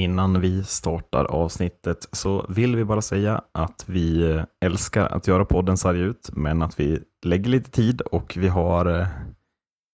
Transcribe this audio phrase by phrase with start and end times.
[0.00, 5.76] Innan vi startar avsnittet så vill vi bara säga att vi älskar att göra podden
[5.76, 9.06] sarg ut, men att vi lägger lite tid och vi har eh,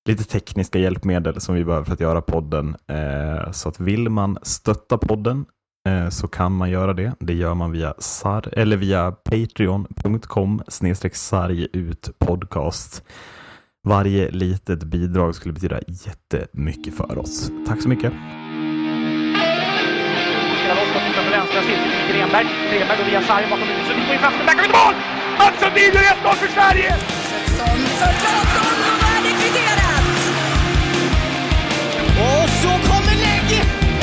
[0.08, 2.76] lite tekniska hjälpmedel som vi behöver för att göra podden.
[2.86, 5.44] Eh, så att vill man stötta podden
[5.88, 7.12] eh, så kan man göra det.
[7.20, 10.62] Det gör man via, sar eller via patreon.com
[11.12, 13.04] sarg ut podcast.
[13.84, 17.50] Varje litet bidrag skulle betyda jättemycket för oss.
[17.66, 18.12] Tack så mycket!
[21.56, 22.46] Vänstra cirkeln till Grenberg.
[22.70, 23.86] Grenberg går via sargen bakom huvudet.
[23.88, 24.94] Sundin går in framför, kan vi mål!
[25.38, 26.90] Mats Sundin gör 1-0 för Sverige!
[28.00, 29.08] För Claesson och
[29.60, 29.78] är
[32.62, 33.50] så kommer lägg!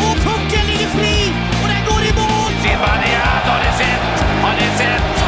[0.06, 1.34] Och pucken ligger fri!
[1.62, 2.52] Och den går i mål!
[2.64, 4.04] Zibanejad, har ni sett?
[4.44, 5.23] Har ni sett?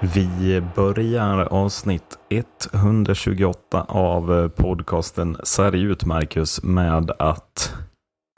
[0.00, 2.18] Vi börjar avsnitt
[2.72, 7.74] 128 av podcasten Särj ut Marcus med att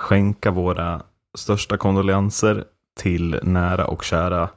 [0.02, 1.02] skänka våra
[1.38, 2.64] största kondolenser
[3.00, 4.48] till nära och kära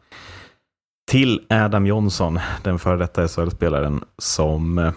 [1.12, 4.92] till Adam Johnson, den före detta SHL-spelaren som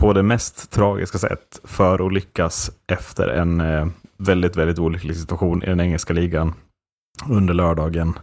[0.00, 5.80] på det mest tragiska sätt förolyckas efter en eh, väldigt, väldigt olycklig situation i den
[5.80, 6.54] engelska ligan
[7.28, 8.18] under lördagen.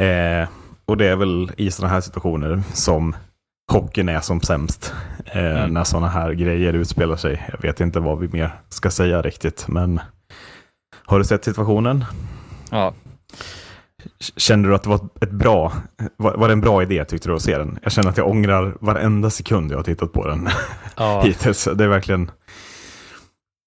[0.00, 0.48] Eh,
[0.86, 3.16] och det är väl i sådana här situationer som
[3.72, 4.94] hockeyn är som sämst.
[5.24, 5.74] Eh, mm.
[5.74, 7.46] När sådana här grejer utspelar sig.
[7.52, 10.00] Jag vet inte vad vi mer ska säga riktigt, men
[11.06, 12.04] har du sett situationen?
[12.70, 12.94] Ja.
[14.36, 15.72] Kände du att det var ett bra,
[16.16, 17.78] var, var det en bra idé tyckte du att se den?
[17.82, 20.48] Jag känner att jag ångrar varenda sekund jag har tittat på den
[20.96, 21.20] ja.
[21.24, 21.68] hittills.
[21.74, 22.30] Det är verkligen,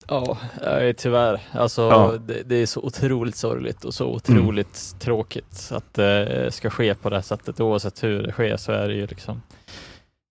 [0.10, 0.38] Ja,
[0.98, 1.42] tyvärr.
[1.52, 2.14] Alltså, ja.
[2.28, 5.00] det, det, är så otroligt sorgligt och så otroligt mm.
[5.00, 7.60] tråkigt att det ska ske på det här sättet.
[7.60, 9.42] Oavsett hur det sker så är det ju liksom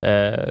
[0.06, 0.48] eh,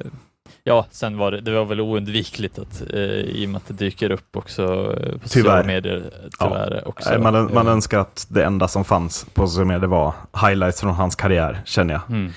[0.64, 3.74] Ja, sen var det, det var väl oundvikligt att eh, i och med att det
[3.74, 4.64] dyker upp också
[5.02, 6.04] eh, på sociala medier.
[6.40, 6.90] Tyvärr ja.
[6.90, 7.20] också.
[7.20, 10.14] Man, man önskar att det enda som fanns på sociala medier var
[10.48, 12.02] highlights från hans karriär, känner jag.
[12.10, 12.32] Mm.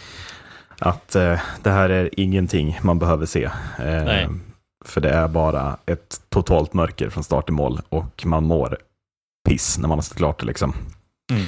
[0.79, 3.45] Att eh, det här är ingenting man behöver se.
[3.79, 4.29] Eh,
[4.85, 8.79] för det är bara ett totalt mörker från start till mål och man mår
[9.49, 10.47] piss när man har sett klart det.
[10.47, 10.75] Liksom.
[11.33, 11.47] Mm.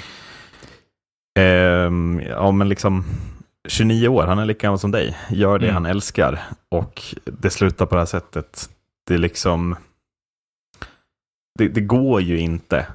[1.39, 3.05] Eh, ja, men liksom
[3.69, 5.75] 29 år, han är lika gammal som dig, gör det mm.
[5.75, 8.71] han älskar och det slutar på det här sättet.
[9.07, 9.77] Det är liksom,
[11.59, 12.87] det, det, går ju inte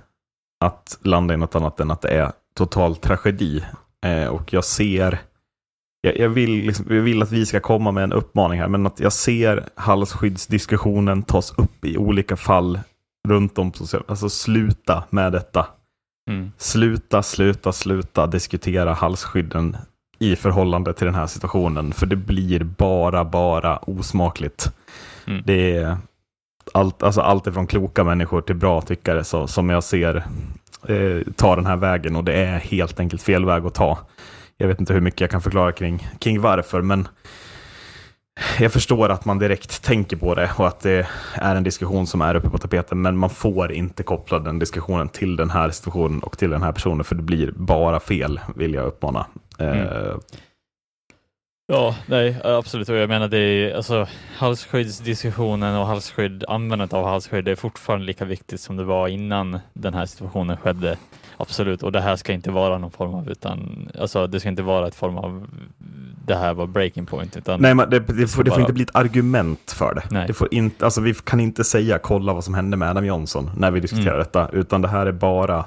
[0.65, 3.65] att landa i något annat än att det är total tragedi.
[4.05, 5.19] Eh, och jag ser
[6.07, 8.87] jag, jag, vill liksom, jag vill att vi ska komma med en uppmaning här, men
[8.87, 12.79] att jag ser halsskyddsdiskussionen tas upp i olika fall
[13.27, 13.71] runt om.
[14.07, 15.67] Alltså sluta med detta.
[16.29, 16.51] Mm.
[16.57, 19.77] Sluta, sluta, sluta diskutera halsskydden
[20.19, 21.93] i förhållande till den här situationen.
[21.93, 24.71] För det blir bara, bara osmakligt.
[25.27, 25.43] Mm.
[25.45, 25.97] Det är
[26.73, 30.15] allt, alltså allt ifrån kloka människor till bra tyckare så, som jag ser
[30.87, 33.97] eh, ta den här vägen och det är helt enkelt fel väg att ta.
[34.57, 37.07] Jag vet inte hur mycket jag kan förklara kring, kring varför, men
[38.59, 42.21] jag förstår att man direkt tänker på det och att det är en diskussion som
[42.21, 46.19] är uppe på tapeten, men man får inte koppla den diskussionen till den här situationen
[46.19, 49.27] och till den här personen, för det blir bara fel, vill jag uppmana.
[49.59, 49.87] Eh, mm.
[49.87, 50.17] Uh,
[51.73, 52.89] Ja, nej, absolut.
[52.89, 54.07] Och jag menar, det är, alltså,
[54.37, 59.93] halsskyddsdiskussionen och halsskydd, användandet av halsskydd är fortfarande lika viktigt som det var innan den
[59.93, 60.97] här situationen skedde.
[61.37, 64.63] Absolut, och det här ska inte vara någon form av, utan, alltså, det ska inte
[64.63, 65.47] vara ett form av,
[66.25, 67.37] det här var breaking point.
[67.37, 70.03] Utan nej, men det, det, får, det får inte bli ett argument för det.
[70.11, 70.27] Nej.
[70.27, 73.49] det får inte, alltså, vi kan inte säga kolla vad som hände med Adam Johnson
[73.57, 74.19] när vi diskuterar mm.
[74.19, 75.65] detta, utan det här är bara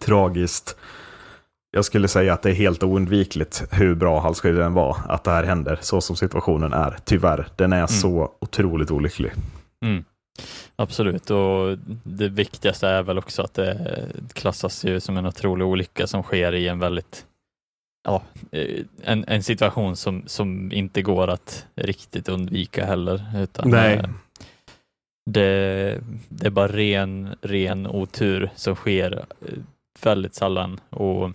[0.00, 0.76] tragiskt
[1.70, 5.44] jag skulle säga att det är helt oundvikligt hur bra halsskydden var, att det här
[5.44, 6.96] händer så som situationen är.
[7.04, 7.88] Tyvärr, den är mm.
[7.88, 9.32] så otroligt olycklig.
[9.84, 10.04] Mm.
[10.76, 16.06] Absolut, och det viktigaste är väl också att det klassas ju som en otrolig olycka
[16.06, 17.24] som sker i en väldigt
[18.04, 18.22] ja,
[19.02, 23.24] en, en situation som, som inte går att riktigt undvika heller.
[23.36, 23.96] Utan Nej.
[23.96, 24.10] Eh,
[25.30, 29.58] det, det är bara ren, ren otur som sker eh,
[30.02, 31.30] väldigt sällan och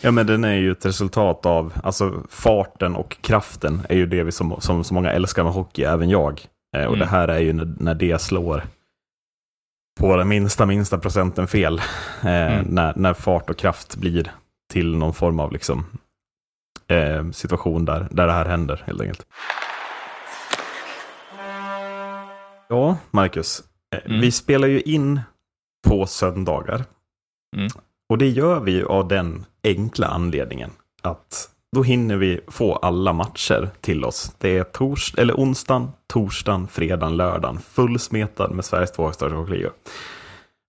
[0.00, 4.22] Ja, men den är ju ett resultat av, alltså farten och kraften är ju det
[4.22, 6.40] vi som, som så många älskar med hockey, även jag.
[6.76, 6.98] Eh, och mm.
[6.98, 8.62] det här är ju när, när det slår
[10.00, 11.78] på den minsta, minsta procenten fel.
[12.22, 12.64] Eh, mm.
[12.64, 14.32] när, när fart och kraft blir
[14.72, 15.86] till någon form av liksom,
[16.88, 19.26] eh, situation där, där det här händer helt enkelt.
[22.68, 23.62] Ja, Marcus.
[24.04, 24.20] Mm.
[24.20, 25.20] Vi spelar ju in
[25.88, 26.84] på söndagar.
[27.56, 27.68] Mm.
[28.08, 30.70] Och det gör vi av den enkla anledningen
[31.02, 34.34] att då hinner vi få alla matcher till oss.
[34.38, 37.58] Det är tors eller onsdagen, torsdagen, fredagen, lördagen.
[37.58, 39.72] Fullsmetad med Sveriges två högsta hockeyligor.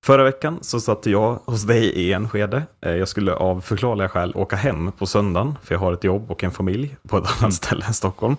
[0.05, 2.63] Förra veckan så satt jag hos dig i Enskede.
[2.81, 6.31] Eh, jag skulle av förklarliga skäl åka hem på söndagen, för jag har ett jobb
[6.31, 8.35] och en familj på ett annat ställe än Stockholm.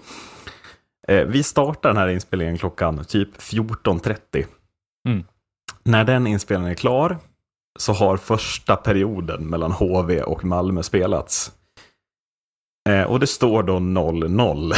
[1.09, 4.45] Eh, vi startar den här inspelningen klockan typ 14.30.
[5.09, 5.25] Mm.
[5.85, 7.19] När den inspelningen är klar
[7.79, 11.53] så har första perioden mellan HV och Malmö spelats.
[12.89, 14.73] Eh, och det står då 0-0.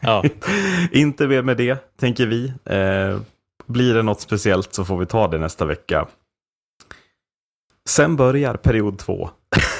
[0.00, 0.24] Ja.
[0.92, 2.52] Inte mer med det, tänker vi.
[2.64, 3.20] Eh,
[3.66, 6.08] blir det något speciellt så får vi ta det nästa vecka.
[7.88, 9.30] Sen börjar period två.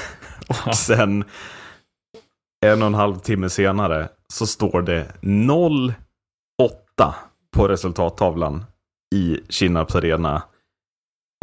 [0.65, 1.23] och sen
[2.65, 5.93] en och en halv timme senare så står det 0-8
[7.51, 8.65] på resultattavlan
[9.15, 10.43] i Kinnarps arena.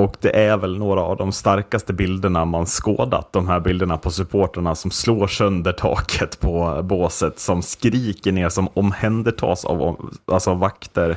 [0.03, 3.33] Och det är väl några av de starkaste bilderna man skådat.
[3.33, 8.69] De här bilderna på supporterna som slår sönder taket på båset, som skriker ner, som
[8.75, 11.17] omhändertas av alltså, vakter.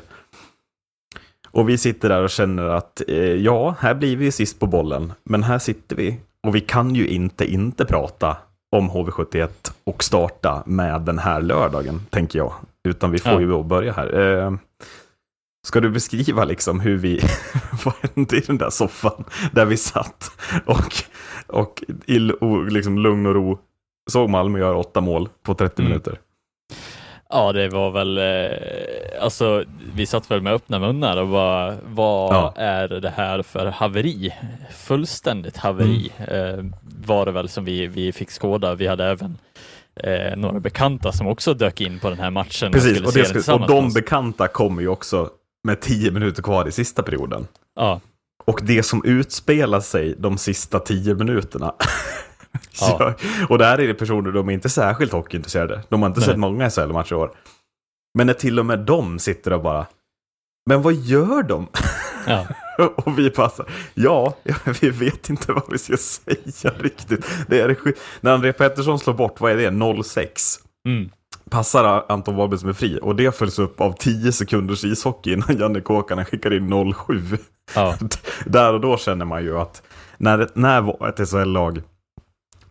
[1.51, 5.13] Och vi sitter där och känner att eh, ja, här blir vi sist på bollen,
[5.23, 6.19] men här sitter vi.
[6.47, 8.37] Och vi kan ju inte inte prata
[8.75, 9.47] om HV71
[9.83, 12.53] och starta med den här lördagen, tänker jag.
[12.87, 13.39] Utan vi får Ja.
[13.41, 14.19] ju börja här.
[14.19, 14.53] Eh,
[15.67, 17.19] ska du beskriva liksom hur vi,
[17.85, 20.31] vad hände i den där soffan där vi satt
[20.65, 20.93] och,
[21.47, 22.19] och i
[22.69, 23.59] liksom lugn och ro
[24.11, 25.89] såg Malmö göra åtta mål på 30 Mm.
[25.91, 26.19] minuter?
[27.33, 29.63] Ja, det var väl, eh, alltså
[29.93, 32.53] vi satt väl med öppna munnar och bara, vad Ja.
[32.57, 34.33] är det här för haveri?
[34.75, 36.59] Fullständigt haveri Mm.
[36.59, 36.65] eh,
[37.05, 38.75] var det väl som vi, vi fick skåda.
[38.75, 39.37] Vi hade även
[40.03, 42.71] eh, några bekanta som också dök in på den här matchen.
[42.71, 45.29] Precis, skulle och, och tillsammans med de bekanta kommer ju också
[45.63, 47.47] med tio minuter kvar i sista perioden.
[47.75, 48.01] Ja,
[48.45, 51.73] Och det som utspelar sig de sista tio minuterna.
[52.81, 53.13] Ja.
[53.49, 55.83] och där är det personer, de är inte särskilt hockeyintresserade.
[55.89, 56.27] De har inte Nej.
[56.29, 57.31] sett många SHL-matcher i år.
[58.17, 59.85] Men när till och med de sitter och bara,
[60.65, 61.67] men vad gör de?
[62.27, 62.47] ja,
[62.95, 64.37] och vi så, ja,
[64.81, 67.25] vi vet inte vad vi ska säga riktigt.
[67.47, 70.59] Det är det När André Pettersson slår bort, vad är det, 06?
[70.87, 71.09] mm,
[71.51, 72.99] passar Anton Wahlberg som är fri.
[73.01, 77.37] Och det följs upp av 10 sekunders ishockey innan Janne Kåkanen skickar in 07.
[77.75, 77.97] ja,
[78.45, 79.83] Där och då känner man ju att
[80.17, 81.81] när, när var ett SHL-lag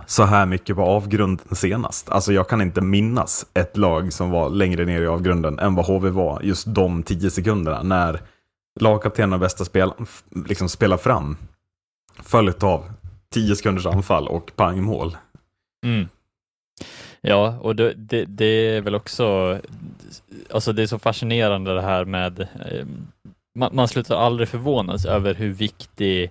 [0.07, 2.11] så här mycket på avgrunden senast?
[2.11, 5.87] Alltså jag kan inte minnas ett lag som var längre ner i avgrunden än vad
[5.87, 8.21] HV var just de 10 sekunderna när
[8.81, 9.93] lagkaptenen och bästa spel,
[10.47, 11.37] liksom spelar fram.
[12.23, 12.93] Följt av
[13.35, 15.17] 10 sekunders anfall och pang mål.
[15.87, 16.09] mm.
[17.23, 18.45] Ja, och det, det, det
[18.77, 19.59] är väl också,
[20.51, 22.87] alltså det är så fascinerande det här med, eh,
[23.55, 26.31] man, man slutar aldrig förvånas över hur viktig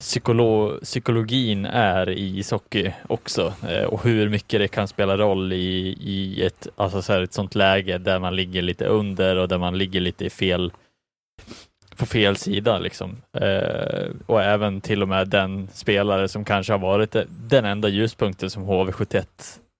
[0.00, 5.96] psykolo, psykologin är i ishockey också eh, och hur mycket det kan spela roll i,
[6.00, 9.58] i ett, alltså så här, ett sånt läge där man ligger lite under och där
[9.58, 10.72] man ligger lite i fel
[11.96, 13.16] på fel sida liksom.
[13.38, 18.50] Eh, och även till och med den spelare som kanske har varit den enda ljuspunkten
[18.50, 19.26] som HV71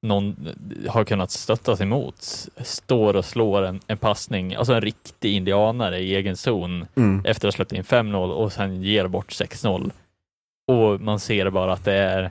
[0.03, 0.49] någon
[0.89, 2.49] har kunnat stötta sig emot.
[2.57, 6.87] Står och slår en, en passning, alltså en riktig indianare i egen zon
[7.25, 9.91] efter att ha släppt in 5-0 och sen ger bort 6-0.
[10.73, 12.31] Och man ser bara att det är,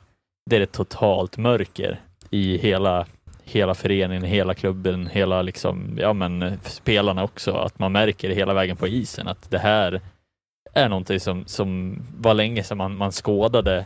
[0.50, 3.06] det är ett totalt mörker i hela,
[3.44, 8.54] hela föreningen, hela klubben, hela liksom, ja men spelarna också, att man märker det hela
[8.54, 10.02] vägen på isen att det här
[10.74, 13.86] är någonting som, som var länge sedan man, man skådade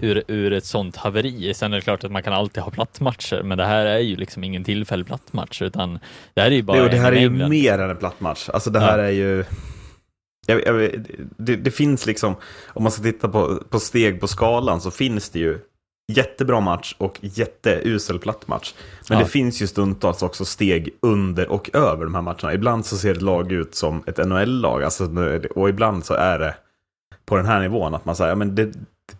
[0.00, 1.54] ur, ur ett sånt haveri.
[1.54, 4.16] Sen är det klart att man kan alltid ha plattmatcher, men det här är ju
[4.16, 5.98] liksom ingen tillfällig plattmatch, utan
[6.34, 8.48] det här är ju bara Jo, det här är ju mer än en platt match.
[8.52, 9.04] Alltså det här Ja.
[9.04, 9.44] är ju...
[10.46, 10.90] Jag, jag,
[11.36, 12.34] det, det finns liksom,
[12.66, 15.58] om man ska titta på, på steg på skalan så finns det ju
[16.12, 18.74] jättebra match och jätteusel platt match.
[19.08, 19.24] Men Ja.
[19.24, 22.54] det finns ju stundtals också steg under och över de här matcherna.
[22.54, 25.08] Ibland så ser ett lag ut som ett NHL-lag, alltså,
[25.54, 26.54] och ibland så är det
[27.26, 28.72] på den här nivån att man säger, ja, men det,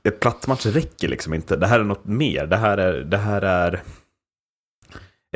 [0.03, 1.57] ett platt match räcker liksom inte.
[1.57, 2.47] Det här är något mer.
[2.47, 3.83] Det här är, det här är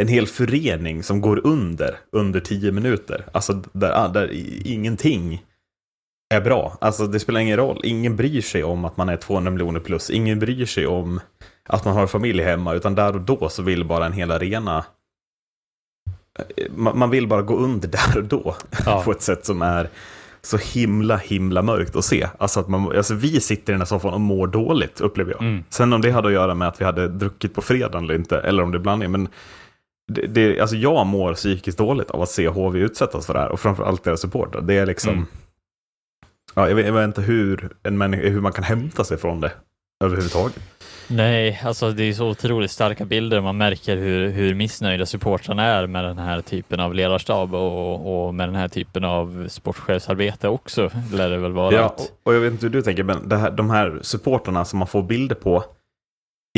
[0.01, 3.25] en hel förening som går under, under tio minuter.
[3.33, 5.45] Alltså där, där i- ingenting
[6.35, 6.79] är bra.
[6.81, 7.81] Alltså det spelar ingen roll.
[7.85, 10.11] Ingen bryr sig om att man är 200 miljoner plus.
[10.11, 11.21] Ingen bryr sig om
[11.69, 12.75] att man har familj hemma.
[12.75, 14.85] Utan där och då så vill bara en hel arena
[16.57, 18.57] eh, man man vill bara gå under där och då.
[18.87, 19.03] Ja.
[19.05, 19.89] På ett sätt som är
[20.47, 22.29] så himla, himla mörkt att se.
[22.39, 25.41] Alltså, att man, alltså vi sitter i den här soffan och mår dåligt, upplever jag.
[25.43, 25.65] Mm.
[25.71, 28.39] Sen om det hade att göra med att vi hade druckit på fredagen eller inte,
[28.41, 29.29] eller om det är blandning, men
[30.13, 33.49] det, det, alltså jag mår psykiskt dåligt av att se HV utsättas för det här,
[33.49, 34.63] och framförallt deras supportrar.
[34.63, 35.27] Det är liksom, Mm.
[36.55, 39.41] ja, jag, vet, jag vet inte hur, en människa, hur man kan hämta sig från
[39.41, 39.53] det.
[40.05, 40.59] överhuvudtaget.
[41.09, 43.41] Nej, alltså det är så otroligt starka bilder.
[43.41, 48.35] Man märker hur, hur missnöjda supportrarna är med den här typen av ledarstab och, och
[48.35, 51.75] med den här typen av sportchefsarbete också, lär det väl vara.
[51.75, 54.79] Ja, och, och jag vet inte hur du tänker, men här, de här supportrarna som
[54.79, 55.65] man får bilder på,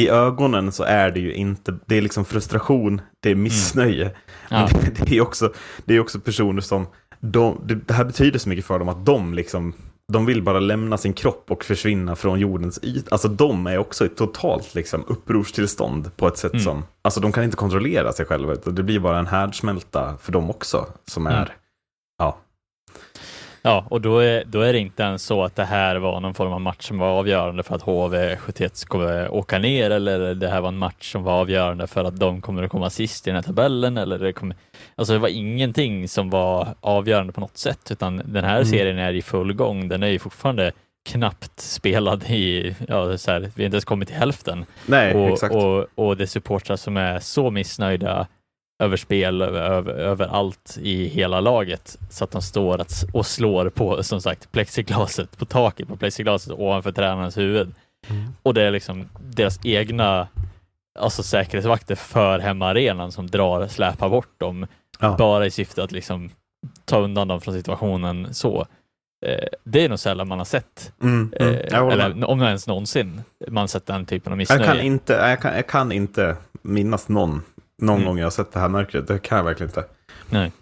[0.00, 4.04] i ögonen så är det ju inte, det är liksom frustration, det är missnöje.
[4.04, 4.16] Mm.
[4.48, 4.68] Ja.
[4.72, 5.52] Men det, det, är också,
[5.84, 6.86] det är också personer som,
[7.20, 9.74] de, det, det här betyder så mycket för dem att de liksom
[10.12, 13.10] de vill bara lämna sin kropp och försvinna från jordens yta.
[13.10, 16.64] Alltså de är också i totalt liksom, upprorstillstånd på ett sätt mm.
[16.64, 18.54] som, alltså de kan inte kontrollera sig själva.
[18.54, 21.48] Det blir bara en härdsmälta för dem också som är, mm.
[22.18, 22.38] ja.
[23.62, 26.34] Ja, och då är, då är det inte ens så att det här var någon
[26.34, 30.60] form av match som var avgörande för att HV71 skulle åka ner eller det här
[30.60, 33.34] var en match som var avgörande för att de kommer att komma sist i den
[33.34, 34.56] här tabellen eller det kommer,
[34.98, 38.66] alltså det var ingenting som var avgörande på något sätt utan den här mm.
[38.66, 39.88] serien är i full gång.
[39.88, 40.72] Den är ju fortfarande
[41.08, 44.64] knappt spelad i, ja, så här, vi har inte ens kommit till hälften.
[44.86, 45.54] Nej, och, exakt.
[45.54, 48.26] Och, och det supportrar som är så missnöjda
[48.82, 54.02] över spel över, över allt i hela laget så att de står och slår på,
[54.02, 57.74] som sagt, plexiglaset på taket på plexiglaset ovanför tränarens huvud.
[58.10, 58.24] Mm.
[58.42, 60.28] Och det är liksom deras egna
[60.98, 64.66] alltså säkerhetsvakter för hemmaarenan som drar, släpar bort dem
[64.98, 65.16] ja.
[65.18, 66.30] bara i syfte att liksom
[66.84, 68.66] ta undan dem från situationen så.
[69.26, 73.22] Eh, det är nog sällan man har sett, mm, mm, eh, eller om ens någonsin,
[73.48, 74.60] man sett den typen av missnöje.
[74.60, 77.42] Jag kan inte, jag kan, jag kan inte minnas någon
[77.82, 78.06] någon mm.
[78.06, 79.06] gång jag har sett det här mörkret.
[79.06, 79.84] Det kan jag verkligen inte.
[80.28, 80.52] Nej.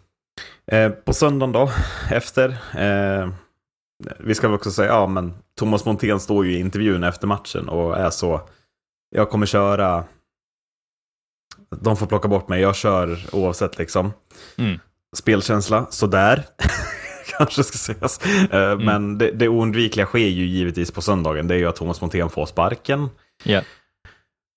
[0.66, 1.70] Eh, på söndagen då,
[2.10, 2.48] efter.
[2.78, 3.28] Eh,
[4.18, 7.68] vi ska väl också säga, ja men Thomas Montén står ju i intervjun efter matchen
[7.68, 8.40] och är så.
[9.10, 10.04] Jag kommer köra.
[11.82, 14.12] De får plocka bort mig, jag kör oavsett liksom.
[14.58, 14.78] Mm.
[15.16, 16.44] Spelkänsla, sådär.
[17.38, 18.20] Kanske ska sägas.
[18.50, 18.84] Eh, mm.
[18.84, 21.48] Men det, det oundvikliga sker ju givetvis på söndagen.
[21.48, 23.08] Det är ju att Thomas Montén får sparken.
[23.44, 23.64] Yeah.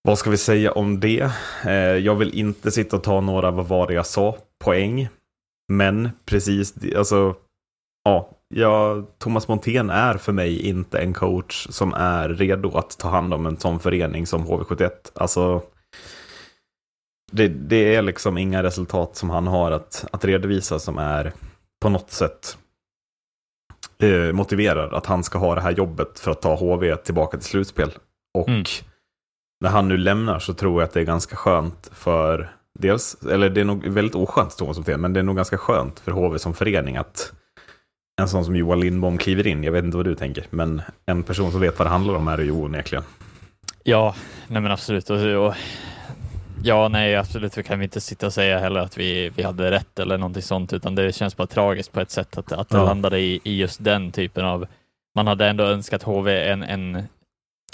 [0.02, 1.32] Vad ska vi säga om det?
[1.66, 5.08] Eh, jag vill inte sitta och ta några, vad var det jag sa, poäng.
[5.72, 7.36] Men precis, alltså,
[8.04, 13.10] ja, ja, Thomas Montén är för mig inte en coach som är redo att ta
[13.10, 14.90] hand om en sån förening som HV71.
[15.14, 15.62] Alltså,
[17.32, 21.34] det, det är liksom inga resultat som han har att, att redovisa som är
[21.82, 22.58] på något sätt
[24.04, 27.48] eh, motiverar att han ska ha det här jobbet för att ta HV tillbaka till
[27.48, 27.92] slutspel.
[28.34, 28.64] Och mm
[29.60, 33.50] när han nu lämnar så tror jag att det är ganska skönt för dels, eller
[33.50, 36.40] det är nog väldigt oskönt Thomas som men det är nog ganska skönt för HV
[36.40, 37.34] som förening att
[38.22, 39.64] en sån som Johan Lindbom kliver in.
[39.64, 42.28] Jag vet inte vad du tänker, men en person som vet vad det handlar om
[42.28, 43.04] är det ju onekligen.
[43.84, 44.16] Ja,
[44.48, 45.10] nej men absolut.
[45.10, 45.54] Och, och,
[46.64, 47.58] ja, nej, absolut.
[47.58, 50.44] Vi kan vi inte sitta och säga heller att vi, vi hade rätt eller någonting
[50.44, 52.86] sånt, utan det känns bara tragiskt på ett sätt att, att det ja.
[52.86, 54.68] landade i, i just den typen av
[55.16, 57.08] man hade ändå önskat HV en, en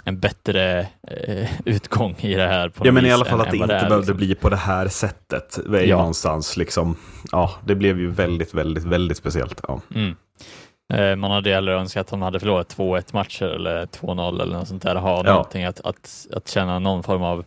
[0.08, 2.72] en bättre eh, utgång i det här.
[2.84, 4.18] ja, men i alla fall att det inte det behövde liksom.
[4.18, 5.58] bli på det här sättet.
[5.58, 5.98] Är ja.
[5.98, 6.98] någonstans liksom,
[7.32, 9.62] ja, det blev ju väldigt, väldigt, väldigt speciellt.
[9.68, 9.82] Ja.
[9.96, 10.15] Mm.
[10.94, 14.68] Eh, man hade hellre önskat att de hade förlorat 2-1 matcher eller 2-0 eller något
[14.68, 14.96] sånt där.
[14.96, 15.32] Ha ja.
[15.32, 17.46] någonting att, att, att känna någon form av,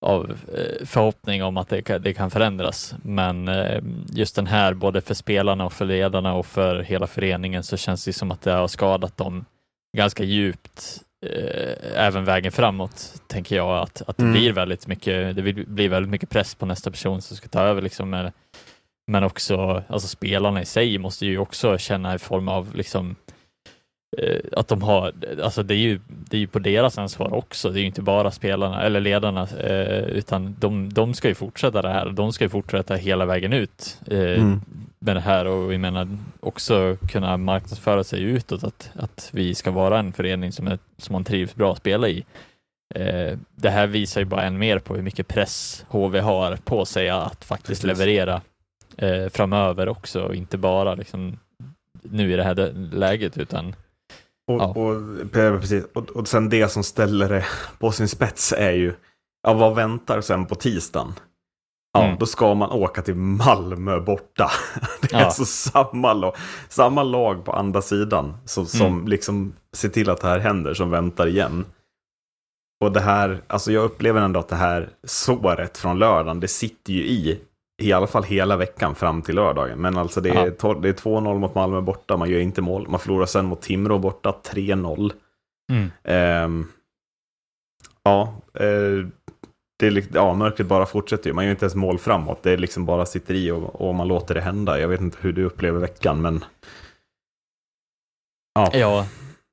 [0.00, 2.94] av eh, förhoppning om att det, kan förändras.
[3.02, 7.62] Men eh, just den här, både för spelarna och för ledarna och för hela föreningen
[7.62, 9.44] så känns det som att det har skadat dem
[9.96, 14.32] ganska djupt eh, även vägen framåt, tänker jag, att, att det mm.
[14.32, 17.82] blir väldigt mycket, det blir väldigt mycket press på nästa person som ska ta över
[17.82, 18.30] liksom.
[19.10, 23.16] Men också, alltså spelarna i sig måste ju också känna en form av liksom
[24.52, 27.70] att de har, alltså det är ju, det är ju på deras ansvar också.
[27.70, 31.82] Det är ju inte bara spelarna eller ledarna, eh, utan de, de ska ju fortsätta
[31.82, 32.10] det här.
[32.10, 34.00] De ska ju fortsätta hela vägen ut.
[34.06, 34.60] Eh, mm
[34.98, 36.08] med det här och vi menar
[36.40, 41.12] också kunna marknadsföra sig utåt att, att vi ska vara en förening som, är, som
[41.12, 42.24] man trivs bra att spela i.
[42.94, 46.84] Eh, det här visar ju bara än mer på hur mycket press HV har på
[46.84, 47.98] sig att faktiskt precis.
[47.98, 48.40] leverera
[48.96, 51.38] eh, framöver också, inte bara liksom
[52.02, 53.74] nu i det här läget utan
[54.48, 54.66] och, ja.
[54.66, 55.84] och, precis.
[55.94, 57.44] Och, och sen det som ställer det
[57.78, 58.94] på sin spets är ju,
[59.42, 61.12] ja, vad väntar sen på tisdagen?
[61.92, 62.18] Ja, mm.
[62.18, 64.50] då ska man åka till Malmö borta.
[65.00, 65.24] Det är ja.
[65.24, 66.36] alltså samma lag,
[66.68, 69.08] samma lag på andra sidan som, som mm.
[69.08, 71.64] liksom ser till att det här händer, som väntar igen.
[72.84, 76.92] Och det här, alltså jag upplever ändå att det här såret från lördagen, det sitter
[76.92, 77.40] ju i,
[77.78, 79.78] i alla fall hela veckan fram till lördagen.
[79.80, 80.74] Men alltså det är, ja.
[80.74, 82.88] det är 2-0 mot Malmö borta, man gör inte mål.
[82.88, 85.12] Man förlorar sen mot Timrå borta, 3-0.
[85.72, 86.44] Mm.
[86.44, 86.68] Um,
[88.02, 89.06] ja, uh,
[89.78, 91.34] det är, ja, mörkret bara fortsätter ju.
[91.34, 92.42] Man gör inte ens mål framåt.
[92.42, 94.80] Det är liksom bara sitter i och, och man låter det hända.
[94.80, 96.44] Jag vet inte hur du upplever veckan, men...
[98.54, 98.70] Ja.
[98.72, 99.06] ja.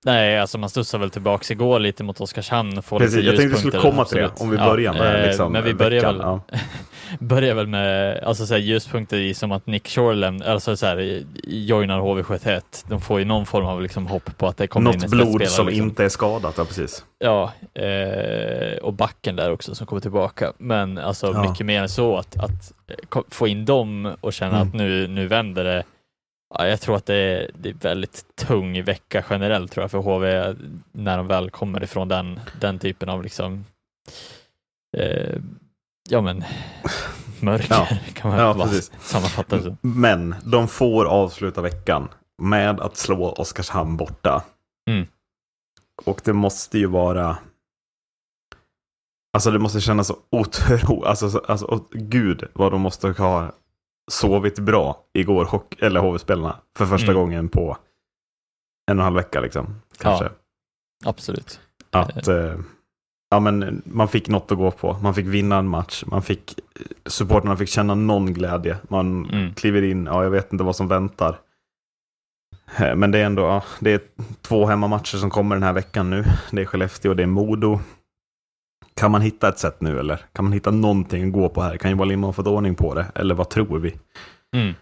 [0.05, 2.81] Nej, alltså man studsar väl tillbaka igår lite mot Oskarshamn.
[2.81, 5.21] Får Precis, lite jag tänkte vi skulle komma till det, om vi Ja, börjar med
[5.21, 6.17] eh, liksom, Men vi börjar veckan.
[6.17, 6.41] väl, Ja.
[7.19, 10.85] börjar väl med alltså, så här, ljuspunkter i som att Nick Shore lämnar, alltså så
[10.85, 12.61] här, joinar HV71.
[12.87, 15.27] De får ju någon form av liksom, hopp på att det kommer in Något blod
[15.47, 15.69] som liksom.
[15.69, 17.05] inte är skadat, ja precis.
[17.19, 20.53] Ja, eh, och backen där också som kommer tillbaka.
[20.57, 21.49] Men alltså Ja.
[21.49, 24.67] mycket mer än så att, att eh, få in dem och känna Mm.
[24.67, 25.83] att nu, nu vänder det.
[26.49, 29.97] Ja, jag tror att det är, det är väldigt tung vecka generellt tror jag för
[29.97, 30.55] HV
[30.91, 33.65] när de väl kommer ifrån den, den typen av liksom
[34.97, 35.35] eh,
[36.09, 36.43] ja men
[37.39, 37.87] mörker Ja.
[38.13, 38.91] kan man Ja, bara precis.
[38.99, 39.77] sammanfatta det.
[39.81, 42.09] Men de får avsluta veckan
[42.41, 44.43] med att slå Oskarshamn borta.
[44.89, 45.07] Mm.
[46.05, 47.37] Och det måste ju vara...
[49.33, 51.05] Alltså det måste kännas så otroligt...
[51.05, 53.51] Alltså, så- alltså åh, gud vad de måste ha
[54.11, 57.21] sovit bra igår, hock- eller HV-spelarna, för första Mm.
[57.21, 57.77] gången på
[58.91, 59.81] en och en halv vecka liksom.
[59.97, 60.29] Kanske.
[61.05, 61.59] Absolut.
[61.91, 62.55] Att eh,
[63.29, 64.93] ja, men man fick något att gå på.
[64.93, 66.03] Man fick vinna en match.
[66.07, 66.59] Man fick,
[67.05, 68.77] supporterna fick känna någon glädje.
[68.89, 69.53] Man Mm.
[69.53, 71.39] kliver in, ja, jag vet inte vad som väntar.
[72.79, 74.01] Eh, Men det är ändå ja, det är
[74.41, 76.23] två hemmamatcher som kommer den här veckan nu.
[76.51, 77.79] Det är Skellefteå och det är Modo.
[78.99, 80.19] Kan man hitta ett sätt nu eller?
[80.33, 81.77] Kan man hitta någonting att gå på här?
[81.77, 83.05] Kan Johan Lindman ha fått ordning på det?
[83.15, 83.95] Eller vad tror vi?
[84.55, 84.73] Mm.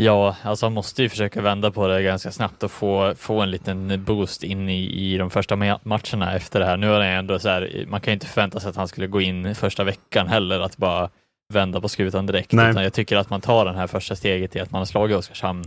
[0.00, 3.50] Ja, alltså han måste ju försöka vända på det ganska snabbt och få, få en
[3.50, 6.76] liten boost in i, i de första ma- matcherna efter det här.
[6.76, 9.06] Nu är det ändå så här, man kan ju inte förvänta sig att han skulle
[9.06, 11.10] gå in första veckan heller, att bara
[11.52, 12.52] vända på skutan direkt.
[12.52, 12.70] Nej.
[12.70, 15.16] Utan jag tycker att man tar det här första steget i att man har slagit
[15.16, 15.64] Oskarshamn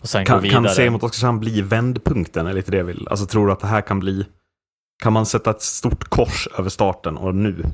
[0.00, 0.64] och sen går Kan, vidare.
[0.64, 2.46] kan seger mot Oskarshamn bli vändpunkten?
[2.46, 3.08] Är lite det jag vill.
[3.10, 4.26] Alltså tror du att det här kan bli...
[5.02, 7.64] Kan man sätta ett stort kors över starten och nu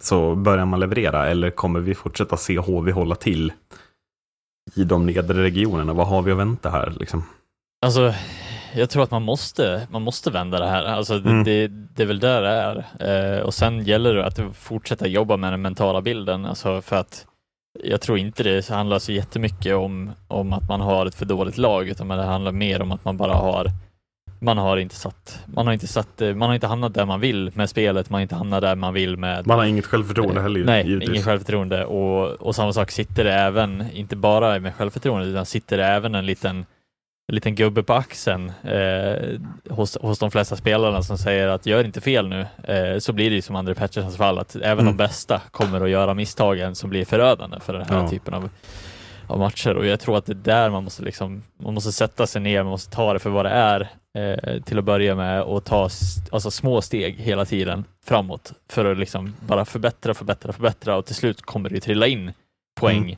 [0.00, 1.26] så börjar man leverera?
[1.26, 3.52] Eller kommer vi fortsätta se HV hålla till
[4.74, 5.92] i de nedre regionerna?
[5.92, 7.24] Vad har vi att vänta här liksom?
[7.86, 8.14] Alltså,
[8.74, 10.84] jag tror att man måste, man måste vända det här.
[10.84, 11.44] Alltså, det, Mm.
[11.44, 13.36] det, det är väl där det är.
[13.36, 16.46] Eh, och sen gäller det att fortsätta jobba med den mentala bilden.
[16.46, 17.26] Alltså, för att
[17.82, 21.58] jag tror inte det handlar så jättemycket om, om att man har ett för dåligt
[21.58, 23.70] lag, utan det handlar mer om att man bara har
[24.44, 27.20] man har inte satt, man har inte satt, eh, man har inte hamnat där man
[27.20, 30.40] vill med spelet, man har inte hamnat där man vill med Man har inget självförtroende
[30.42, 31.10] heller ju, Nej, givetvis.
[31.10, 35.76] ingen självförtroende och, och samma sak sitter det även, inte bara med självförtroende, utan sitter
[35.76, 36.56] det även en liten,
[37.28, 41.84] en liten gubbe på axeln eh, hos, hos de flesta spelarna som säger att gör
[41.84, 44.84] inte fel nu, eh, så blir det ju som André Petterssons fall, att även Mm.
[44.86, 48.08] de bästa kommer att göra misstagen som blir förödande för den här Ja.
[48.08, 48.48] typen av,
[49.26, 52.26] av matcher och jag tror att det är där man måste liksom, man måste sätta
[52.26, 55.42] sig ner, man måste ta det för vad det är eh, till att börja med
[55.42, 55.82] och ta
[56.30, 61.14] alltså, små steg hela tiden framåt för att liksom bara förbättra, förbättra, förbättra och till
[61.14, 62.32] slut kommer det trilla in
[62.80, 63.16] poäng,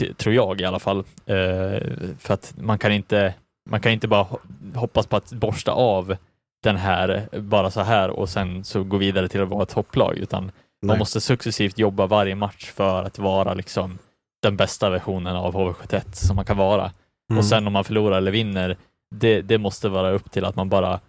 [0.00, 0.14] Mm.
[0.16, 0.98] tror jag i alla fall.
[1.26, 1.80] Eh,
[2.18, 3.34] för att man kan inte,
[3.70, 6.16] man kan inte bara ho- hoppas på att borsta av
[6.62, 10.16] den här bara så här och sen så gå vidare till att vara ett topplag,
[10.18, 10.98] utan man Nej.
[10.98, 13.98] måste successivt jobba varje match för att vara liksom
[14.42, 16.90] den bästa versionen av HV71 som man kan vara.
[17.30, 17.38] Mm.
[17.38, 18.76] Och sen om man förlorar eller vinner,
[19.14, 21.00] det, det måste vara upp till att man bara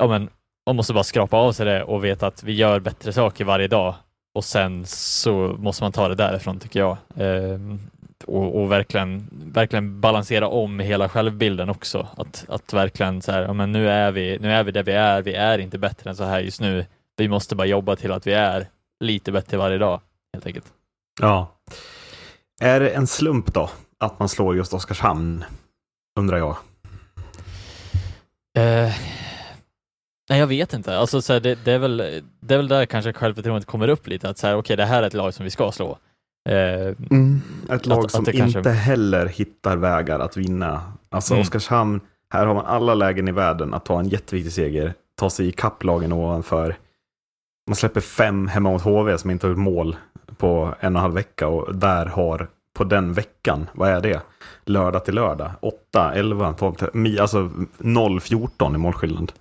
[0.00, 0.28] ja men,
[0.66, 3.68] man måste bara skrapa av sig det och veta att vi gör bättre saker varje
[3.68, 3.94] dag
[4.34, 6.96] och sen så måste man ta det därifrån tycker jag.
[7.16, 7.80] Ehm,
[8.26, 12.08] och, och verkligen, verkligen balansera om hela självbilden också.
[12.16, 14.92] Att, att verkligen så här, ja, men nu är vi, nu är vi där vi
[14.92, 16.86] är, vi är inte bättre än så här just nu.
[17.16, 18.68] Vi måste bara jobba till att vi är
[19.00, 20.00] lite bättre varje dag,
[20.32, 20.66] helt enkelt.
[21.20, 21.56] Ja.
[22.60, 25.44] Är det en slump då, att man slår just Oskarshamn?
[26.18, 26.56] Undrar jag.
[28.58, 28.92] Eh,
[30.30, 30.98] nej, jag vet inte.
[30.98, 31.96] Alltså, så här, det, det, är väl,
[32.40, 34.28] det är väl där kanske självförtroendet kommer upp lite.
[34.28, 35.98] Att så här, okej, det här är ett lag som vi ska slå.
[36.48, 36.54] Eh,
[37.74, 40.92] Ett lag Att- att som det kanske- inte heller hittar vägar att vinna.
[41.08, 41.42] Alltså Mm.
[41.42, 42.00] Oskarshamn,
[42.32, 44.94] här har man alla lägen i världen att ta en jätteviktig seger.
[45.16, 46.76] Ta sig i kapplagen ovanför.
[47.68, 49.96] Man släpper fem hemma mot HV som inte har gjort mål
[50.36, 51.48] på en och en halv vecka.
[51.48, 52.48] Och där har
[52.80, 54.22] på den veckan, vad är det?
[54.64, 55.50] Lördag till lördag.
[55.62, 59.32] 8, 11, 12, 13, mi- alltså 0, 14 i målskillnad.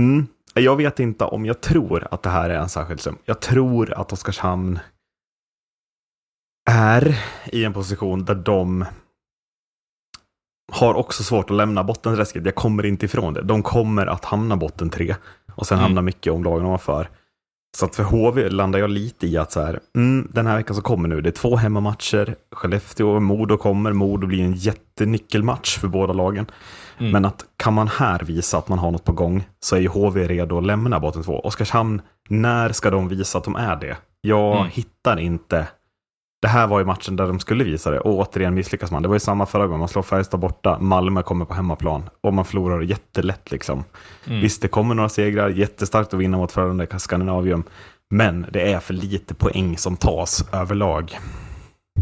[0.00, 0.26] Mm.
[0.54, 3.20] Jag vet inte om jag tror att det här är en särskild slump.
[3.24, 4.78] Jag tror att Oskarshamn
[6.70, 7.18] är
[7.52, 8.84] i en position där de
[10.72, 12.44] har också svårt att lämna bottenträsket.
[12.44, 13.42] Jag kommer inte ifrån det.
[13.42, 15.16] De kommer att hamna botten tre
[15.54, 15.82] och sen Mm.
[15.84, 17.08] hamna mycket om lagen ovanför.
[17.76, 20.74] Så att för HV landar jag lite i att så här, mm, den här veckan
[20.74, 22.34] som kommer nu, det är två hemmamatcher.
[22.52, 23.92] Skellefteå och Modo kommer.
[23.92, 26.46] Modo blir en jättenyckelmatch för båda lagen.
[26.98, 27.12] mm.
[27.12, 29.88] Men att kan man här visa att man har något på gång så är ju
[29.88, 31.40] HV redo att lämna botten två.
[31.40, 33.96] Oskarshamn, när ska de visa att de är det?
[34.20, 34.68] Jag Mm.
[34.72, 35.66] hittar inte
[36.42, 39.02] det här var ju matchen där de skulle visa det och återigen misslyckas man.
[39.02, 42.34] Det var ju samma förra gången, man slår Färjestad borta, Malmö kommer på hemmaplan och
[42.34, 43.84] man förlorar jättelätt liksom.
[44.26, 44.40] Mm.
[44.40, 47.64] Visst, det kommer några segrar, jättestarkt att vinna mot förande Skandinavium,
[48.10, 51.18] men det är för lite poäng som tas överlag.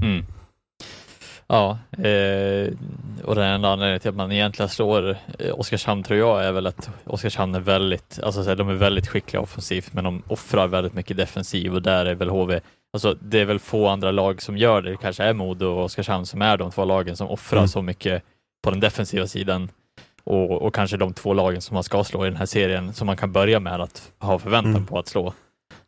[0.03, 0.24] Mm.
[1.46, 2.72] Ja, eh,
[3.24, 6.66] och den enda anledningen till att man egentligen slår eh, Oskarshamn tror jag är väl
[6.66, 11.16] att Oskarshamn är väldigt, alltså de är väldigt skickliga offensivt men de offrar väldigt mycket
[11.16, 12.61] defensiv och där är väl HV,
[12.92, 15.85] alltså det är väl få andra lag som gör det, det kanske är Modo och
[15.85, 17.68] Oskarshamn som är de två lagen som offrar mm.
[17.68, 18.22] så mycket
[18.62, 19.70] på den defensiva sidan
[20.24, 23.07] och, och, kanske de två lagen som man ska slå i den här serien som
[23.07, 24.87] man kan börja med att ha förväntan mm.
[24.87, 25.33] på att slå.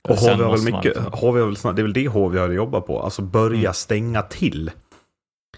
[0.09, 1.13] Och HV har väl mycket, man...
[1.13, 3.75] HV har väl, det är väl det HV har jobbat på, alltså börja mm.
[3.75, 4.71] stänga till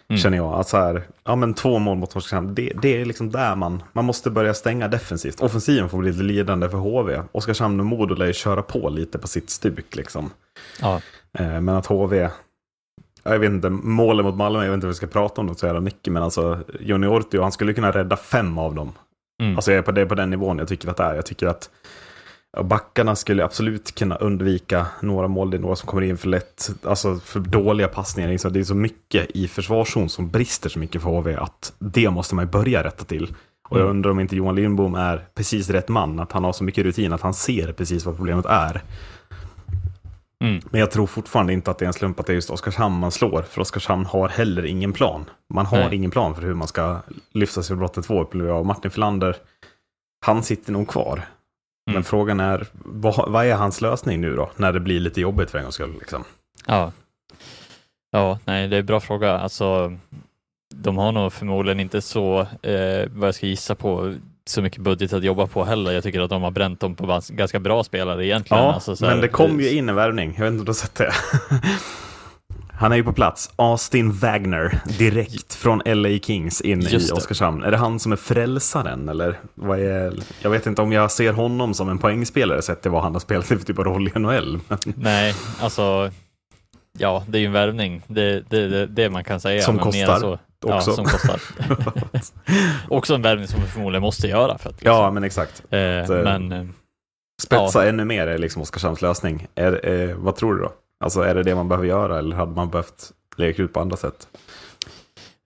[0.08, 0.18] Mm.
[0.18, 0.54] Känner jag.
[0.54, 3.82] Att så här, ja men två mål mot Oskarshamn, det, det, är liksom där man,
[3.92, 5.40] man måste börja stänga defensivt.
[5.40, 7.22] Offensiven får bli lite lidande för HV.
[7.32, 10.30] Oskarshamn och Modo lär ju köra på lite på sitt stuk liksom.
[10.80, 11.00] Ja.
[11.38, 12.30] Eh, men att HV,
[13.22, 15.54] jag vet inte, målen mot Malmö, jag vet inte om vi ska prata om det
[15.54, 18.92] så jävla mycket, men alltså Joni Ortio, han skulle kunna rädda fem av dem.
[19.42, 19.56] Mm.
[19.56, 21.14] Alltså jag är på, det är på den nivån jag tycker att det är.
[21.14, 21.70] Jag tycker att
[22.62, 25.50] Backarna skulle absolut kunna undvika några mål.
[25.50, 28.50] Det är några som kommer in för lätt, alltså för dåliga passningar.
[28.50, 32.34] Det är så mycket i försvarszon som brister så mycket för HV att det måste
[32.34, 33.34] man börja rätta till.
[33.68, 33.90] Och jag mm.
[33.96, 37.12] undrar om inte Johan Lindbom är precis rätt man, att han har så mycket rutin
[37.12, 38.82] att han ser precis vad problemet är.
[40.44, 40.62] Mm.
[40.70, 42.98] Men jag tror fortfarande inte att det är en slump att det är just Oskarshamn
[42.98, 45.24] man slår, för Oskarshamn har heller ingen plan.
[45.54, 45.94] Man har Nej.
[45.94, 47.00] ingen plan för hur man ska
[47.32, 48.26] lyfta sig ur brottet 2
[48.58, 49.36] och Martin Filander,
[50.26, 51.24] han sitter nog kvar.
[51.86, 51.94] Mm.
[51.94, 55.50] Men frågan är, vad, vad, är hans lösning nu då, när det blir lite jobbigt
[55.50, 55.94] för en gångs skull?
[55.98, 56.24] Liksom?
[56.66, 56.92] Ja.
[58.10, 59.38] ja, nej, det är en bra fråga.
[59.38, 59.98] Alltså,
[60.74, 64.14] de har nog förmodligen inte så, eh, vad jag ska gissa på,
[64.46, 65.92] så mycket budget att jobba på heller.
[65.92, 68.62] Jag tycker att de har bränt dem på ganska bra spelare egentligen.
[68.62, 70.34] Ja, alltså, men det kom ju in en värvning.
[70.36, 71.12] Jag vet inte om du har sett det.
[72.78, 73.50] Han är ju på plats.
[73.56, 77.62] Austin Wagner, direkt från LA Kings in i Oskarshamn.
[77.62, 79.38] Är det han som är frälsaren eller?
[79.54, 80.14] Vad är...
[80.42, 83.20] Jag vet inte om jag ser honom som en poängspelare sett till vad han har
[83.20, 84.60] spelat för typ av roll i NHL.
[84.68, 84.78] Men...
[84.96, 86.10] Nej, alltså
[86.98, 88.02] Ja, det är ju en värvning.
[88.06, 89.62] Det, det, det, det man kan säga.
[89.62, 90.18] Som kostar.
[90.18, 90.40] Så, också.
[90.66, 91.40] Ja, som kostar.
[92.88, 94.58] också en värvning som vi förmodligen måste göra.
[94.58, 94.92] För att, liksom.
[94.92, 95.62] Ja, men exakt.
[95.70, 96.64] Eh, att, eh, men, eh,
[97.42, 97.88] spetsa ja.
[97.88, 99.46] ännu mer är liksom Oskarshamns lösning.
[99.54, 100.72] Är, eh, vad tror du då?
[101.04, 103.96] Alltså är det det man behöver göra eller hade man behövt lägga ut på andra
[103.96, 104.28] sätt?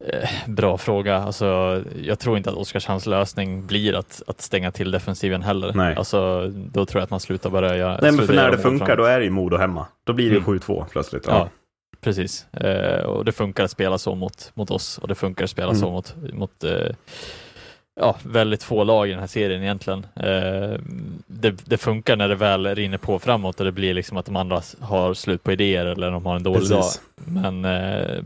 [0.05, 1.17] Eh, bra fråga.
[1.17, 5.73] Alltså, jag tror inte att Oskarshamns lösning blir att, att stänga till defensiven heller.
[5.75, 5.95] Nej.
[5.97, 7.99] Alltså, då tror jag att man slutar börja göra...
[8.03, 9.87] Nej, men för när det funkar då är det ju Modo hemma.
[10.05, 10.59] Då blir det mm.
[10.59, 11.25] 7-2 plötsligt.
[11.27, 11.49] Ja, ja
[12.01, 12.47] precis.
[12.53, 15.69] Eh, och det funkar att spela så mot, mot oss och det funkar att spela
[15.69, 15.81] mm.
[15.81, 16.95] så mot, mot eh,
[17.99, 20.07] ja, väldigt få lag i den här serien egentligen.
[20.17, 20.81] Eh,
[21.27, 24.37] det, det, funkar när det väl rinner på framåt och det blir liksom att de
[24.37, 26.71] andra har slut på idéer eller de har en dålig Precis.
[26.71, 26.93] dag.
[27.15, 28.23] Men eh,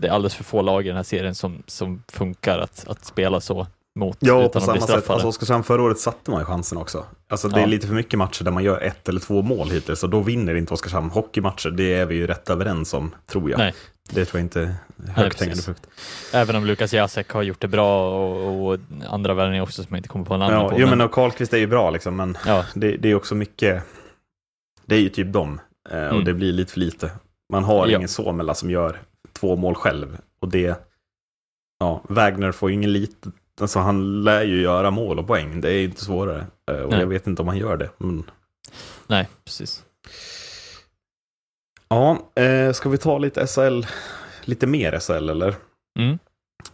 [0.00, 3.04] det är alldeles för få lag i den här serien som, som funkar att, att
[3.04, 5.10] spela så mot ja, utan på samma sätt.
[5.10, 7.04] Alltså, Oskarshamn förra året satte man ju chansen också.
[7.28, 7.62] Alltså, det ja.
[7.62, 10.20] är lite för mycket matcher där man gör ett eller två mål hittills och då
[10.20, 11.70] vinner inte Oskarshamn hockeymatcher.
[11.70, 13.58] Det är vi ju rätt överens om, tror jag.
[13.58, 13.74] Nej.
[14.14, 14.60] Det tror jag inte
[15.06, 15.86] är högt hängande frukt.
[16.32, 19.98] Även om Lukas Jacek har gjort det bra och, och andra värvningar också som jag
[19.98, 20.80] inte kommer på namn ja, på.
[20.80, 22.64] Jo, men, men Karlqvist är ju bra liksom, men ja.
[22.74, 23.82] det, det, är också mycket,
[24.86, 26.24] det är ju typ dem eh, och mm.
[26.24, 27.10] det blir lite för lite.
[27.52, 27.96] Man har ja.
[27.96, 29.00] ingen Somela som gör
[29.32, 30.80] två mål själv och det,
[31.78, 35.72] ja, Wagner får ju ingen liten Alltså han lär ju göra mål och poäng, det
[35.72, 36.46] är inte svårare.
[36.70, 37.00] Eh, och Nej.
[37.00, 37.90] jag vet inte om han gör det.
[37.98, 38.30] Men...
[39.06, 39.82] Nej, precis.
[41.92, 43.86] Ja, eh, ska vi ta lite SHL,
[44.44, 45.54] lite mer SHL eller?
[45.98, 46.18] Mm.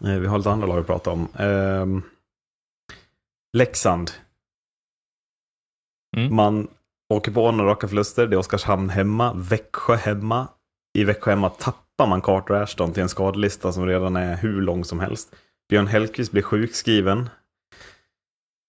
[0.04, 1.28] Eh, vi har lite andra lag att prata om.
[1.38, 1.86] Eh,
[3.52, 4.10] Leksand.
[6.16, 6.36] Mm.
[6.36, 6.68] Man
[7.14, 8.26] åker på några raka förluster.
[8.26, 10.48] Det är Oskarshamn hemma, Växjö hemma.
[10.98, 14.84] I Växjö hemma tappar man Carter Ashton till en skadelista som redan är hur lång
[14.84, 15.36] som helst.
[15.68, 17.30] Björn Hellkvist blir sjukskriven.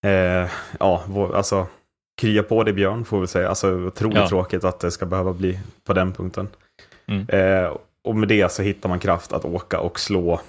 [0.06, 1.68] Eh, ja, alltså
[2.20, 3.50] krya på dig Björn får vi säga.
[3.50, 4.30] Alltså otroligt ja.
[4.30, 6.48] tråkigt att det ska behöva bli på den punkten.
[7.08, 7.30] Mm.
[7.30, 7.72] Eh,
[8.04, 10.40] och med det så hittar man kraft att åka och slå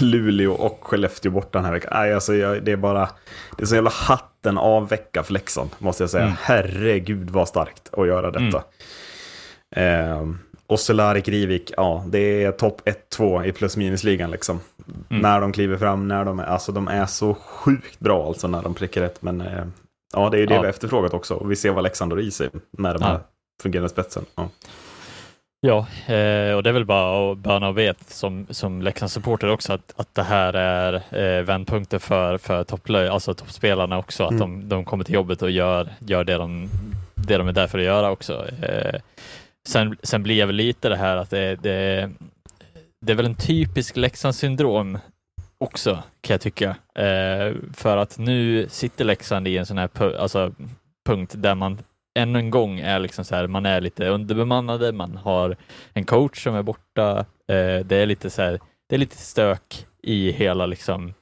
[0.00, 1.90] Luleå och Skellefteå bort den här veckan.
[1.94, 3.08] Nej, alltså, jag, det är bara,
[3.56, 6.24] det är så jävla hatten av vecka för Leksand, måste jag säga.
[6.24, 6.36] Mm.
[6.40, 8.64] Herregud vad starkt att göra detta.
[9.76, 10.30] Mm.
[10.30, 10.34] Eh,
[10.66, 14.60] och Solarik Rivik, ja, det är topp 1-2 i plus minus-ligan liksom.
[15.10, 15.22] Mm.
[15.22, 18.62] När de kliver fram, när de är, alltså de är så sjukt bra alltså när
[18.62, 19.22] de prickar rätt.
[19.22, 19.64] Men eh,
[20.12, 20.62] ja, det är ju det ja.
[20.62, 21.34] vi efterfrågat också.
[21.34, 23.20] Och vi ser vad Leksand har i sig med de här ja.
[23.62, 24.24] fungerande spetsen.
[24.34, 24.48] Ja.
[25.66, 25.78] Ja,
[26.14, 29.92] eh, och det är väl bara att böna vet som, som Leksands supporter också att,
[29.96, 34.40] att det här är eh, vändpunkter för, för topplöj, alltså toppspelarna också, att mm.
[34.40, 36.68] de, de kommer till jobbet och gör, gör det, de,
[37.14, 38.46] det de är där för att göra också.
[38.62, 39.00] Eh,
[39.68, 42.10] sen, sen blir väl lite det här att det, det,
[43.00, 44.98] det är väl en typisk Leksands syndrom
[45.62, 46.76] också kan jag tycka.
[46.94, 50.52] Eh, för att nu sitter Leksand i en sån här pu alltså,
[51.06, 51.78] punkt där man
[52.14, 55.56] ännu en gång är liksom så här, man är lite underbemannade, man har
[55.92, 59.86] en coach som är borta, eh, det är lite så här, det är lite stök
[60.02, 61.14] i hela liksom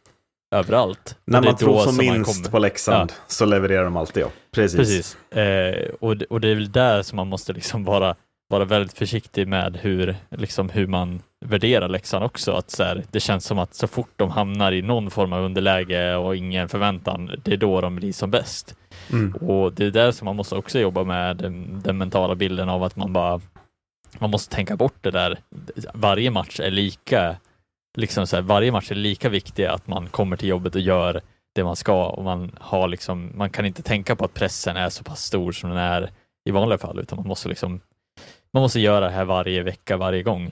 [0.55, 1.19] överallt.
[1.25, 3.25] När man tror som minst på Leksand ja.
[3.27, 4.23] så levererar de alltid.
[4.23, 4.29] Ja.
[4.55, 4.77] Precis.
[4.77, 5.37] Precis.
[5.37, 8.17] Eh, och, och det är väl där som man måste liksom vara,
[8.51, 12.53] vara väldigt försiktig med hur, liksom, hur man värderar Leksand också.
[12.53, 15.45] Att så här, det känns som att så fort de hamnar i någon form av
[15.45, 18.75] underläge och ingen förväntan, det är då de blir som bäst.
[19.13, 19.35] Mm.
[19.35, 22.83] Och det är där som man måste också jobba med den, den mentala bilden av
[22.83, 23.41] att man bara
[24.19, 25.39] man måste tänka bort det där.
[25.95, 27.37] Varje match är lika
[27.97, 31.21] liksom så här, varje match är lika viktig att man kommer till jobbet och gör
[31.55, 34.89] det man ska och man har liksom, man kan inte tänka på att pressen är
[34.89, 36.11] så pass stor som den är
[36.45, 37.81] i vanliga fall, utan man måste liksom,
[38.55, 40.51] man måste göra det här varje vecka, varje gång.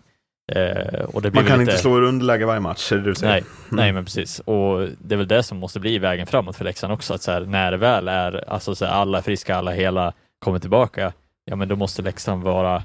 [0.52, 1.70] Eh, och det blir man kan lite...
[1.70, 3.32] inte slå ur underläge varje match, är det du säger?
[3.32, 3.76] Nej, mm.
[3.76, 4.40] nej, men precis.
[4.40, 7.32] Och det är väl det som måste bli vägen framåt för Leksand också, att så
[7.32, 11.12] här, när det väl är, alltså så här, alla friska, alla hela kommer tillbaka,
[11.44, 12.82] ja men då måste Leksand vara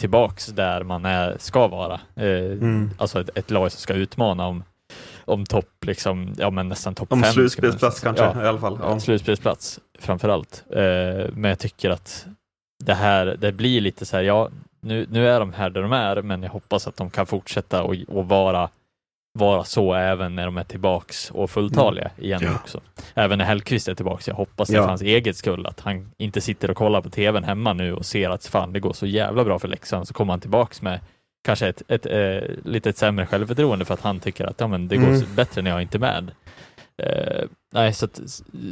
[0.00, 2.00] tillbaks där man är, ska vara.
[2.16, 2.90] Eh, mm.
[2.98, 4.64] Alltså ett, ett lag som ska utmana om,
[5.24, 7.18] om topp, liksom, ja men nästan topp fem.
[7.18, 8.78] Om slutspelsplats kanske ja, i alla fall.
[8.82, 9.00] Ja.
[9.00, 10.64] Slutspelsplats framför allt.
[10.70, 12.26] Eh, men jag tycker att
[12.84, 14.48] det här, det blir lite så här, ja
[14.80, 17.82] nu, nu är de här där de är, men jag hoppas att de kan fortsätta
[17.82, 18.68] och, och vara
[19.38, 22.24] vara så även när de är tillbaks och fulltaliga mm.
[22.24, 22.54] igen ja.
[22.54, 22.80] också.
[23.14, 24.28] Även när Hellkvist är tillbaks.
[24.28, 24.82] Jag hoppas det ja.
[24.82, 28.06] för hans eget skull att han inte sitter och kollar på tvn hemma nu och
[28.06, 31.00] ser att fan, det går så jävla bra för Leksand, så kommer han tillbaks med
[31.44, 34.88] kanske ett, ett, ett, eh, lite sämre självförtroende för att han tycker att ja, men
[34.88, 35.34] det går mm.
[35.34, 36.30] bättre när jag inte är med.
[37.02, 38.20] Uh, nej, så, att,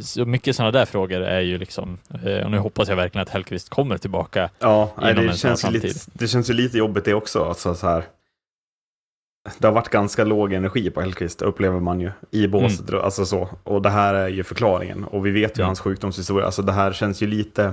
[0.03, 3.29] så mycket sådana där frågor är ju liksom, uh, och nu hoppas jag verkligen att
[3.29, 4.51] Hellkvist kommer tillbaka.
[4.59, 7.45] Ja, nej, det, känns lite, det känns ju lite jobbigt det också.
[7.45, 8.05] Alltså, så här
[9.59, 12.89] det har varit ganska låg energi på Hellkvist, upplever man ju, i båset.
[12.89, 13.01] Mm.
[13.01, 13.49] Alltså så.
[13.65, 15.05] Och det här är ju förklaringen.
[15.05, 15.67] Och vi vet ju mm.
[15.67, 16.47] hans sjukdomshistoria.
[16.47, 17.73] Alltså det här känns ju lite...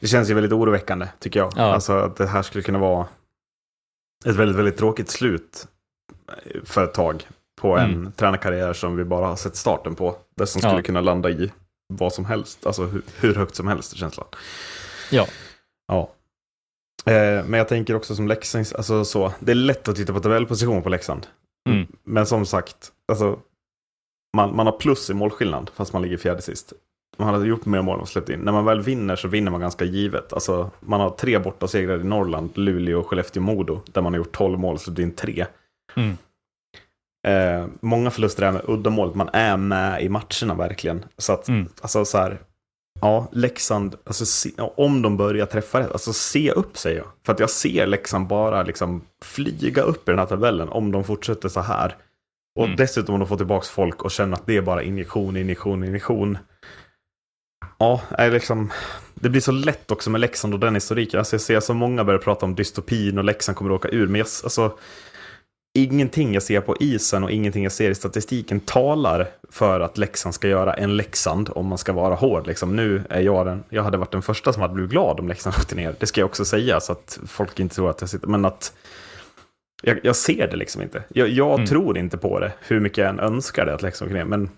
[0.00, 1.52] Det känns ju väldigt oroväckande, tycker jag.
[1.56, 1.62] Ja.
[1.62, 3.06] Alltså att det här skulle kunna vara
[4.24, 5.68] ett väldigt, väldigt tråkigt slut
[6.64, 7.26] för ett tag
[7.60, 8.12] på en mm.
[8.12, 10.16] tränarkarriär som vi bara har sett starten på.
[10.36, 10.82] Det som skulle ja.
[10.82, 11.52] kunna landa i
[11.92, 14.26] vad som helst, alltså hur, hur högt som helst, känslan.
[15.10, 15.26] Ja.
[15.88, 16.10] Ja.
[17.12, 20.20] Eh, men jag tänker också som Leksand, alltså så, det är lätt att titta på
[20.20, 21.26] tabellposition på Leksand.
[21.68, 21.86] Mm.
[22.04, 23.38] Men som sagt, alltså,
[24.36, 26.72] man, man har plus i målskillnad fast man ligger fjärde sist.
[27.18, 28.40] Man har gjort mer mål och släppt in.
[28.40, 30.32] När man väl vinner så vinner man ganska givet.
[30.32, 33.80] Alltså, man har tre borta segrar i Norrland, Luleå, Skellefteå, Modo.
[33.86, 35.46] Där man har gjort 12 mål och släppt in tre.
[35.96, 36.16] Mm.
[37.28, 39.14] Eh, många förluster är med uddamålet.
[39.14, 41.04] Man är med i matcherna verkligen.
[41.18, 41.68] Så att, mm.
[41.82, 42.40] alltså så här,
[43.00, 47.06] Ja, Leksand, alltså, se, om de börjar träffa rätt, alltså se upp säger jag.
[47.26, 51.04] För att jag ser Leksand bara liksom flyga upp i den här tabellen om de
[51.04, 51.96] fortsätter så här.
[52.58, 52.76] Och mm.
[52.76, 56.38] dessutom om de får tillbaka folk och känner att det är bara injektion, injektion, injektion.
[57.78, 58.72] Ja, är liksom,
[59.14, 61.18] det blir så lätt också med Leksand och den historiken.
[61.18, 64.06] Alltså jag ser så många börjar prata om dystopin och Leksand kommer att åka ur.
[64.06, 64.78] Men jag, alltså,
[65.74, 70.34] ingenting jag ser på isen och ingenting jag ser i statistiken talar för att Leksand
[70.34, 72.46] ska göra en Leksand om man ska vara hård.
[72.46, 75.28] Liksom, nu är jag den, jag hade varit den första som hade blivit glad om
[75.28, 75.94] Leksand åkte ner.
[75.98, 78.72] Det ska jag också säga så att folk inte tror att jag sitter, men att
[79.82, 81.02] jag, jag ser det liksom inte.
[81.08, 81.66] Jag, jag mm.
[81.66, 84.24] tror inte på det, hur mycket jag än önskar det att Leksand åker ner.
[84.24, 84.50] Men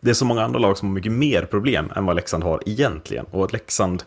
[0.00, 2.60] det är så många andra lag som har mycket mer problem än vad Leksand har
[2.66, 3.26] egentligen.
[3.30, 4.02] Och att Leksand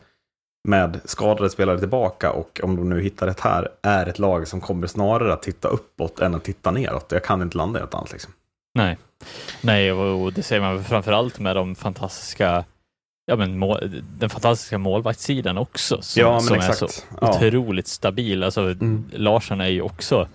[0.68, 4.62] med skadade spelare tillbaka och om de nu hittar rätt här, är ett lag som
[4.62, 7.12] kommer snarare att titta uppåt än att titta neråt.
[7.12, 8.12] Jag kan inte landa i något annat.
[8.12, 8.34] Liksom.
[8.76, 8.98] Nej,
[9.62, 12.64] Nej och det ser man framförallt med de fantastiska
[13.30, 16.88] Ja, men mål, den fantastiska målvaktssidan också som, ja, som är så
[17.22, 17.30] ja.
[17.30, 18.44] otroligt stabil.
[18.44, 19.10] Alltså, mm.
[19.14, 20.28] Larsson är ju också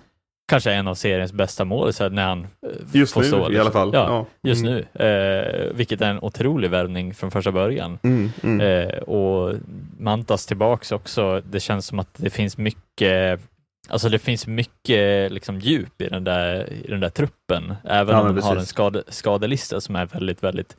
[0.53, 3.55] kanske en av seriens bästa mål så när han eh, Just får nu stå, liksom.
[3.55, 3.91] i alla fall.
[3.93, 4.49] Ja, ja.
[4.49, 4.73] just mm.
[4.73, 5.05] nu.
[5.05, 7.99] Eh, vilket är en otrolig värvning från första början.
[8.03, 8.61] Mm, mm.
[8.61, 9.55] Eh, och
[9.99, 11.41] Mantas tillbaks också.
[11.41, 13.41] Det känns som att det finns mycket
[13.89, 18.21] Alltså det finns mycket liksom, djup i den där, i den där truppen, även ja,
[18.21, 18.49] om de precis.
[18.49, 20.75] har en skade, skadelista som är väldigt, väldigt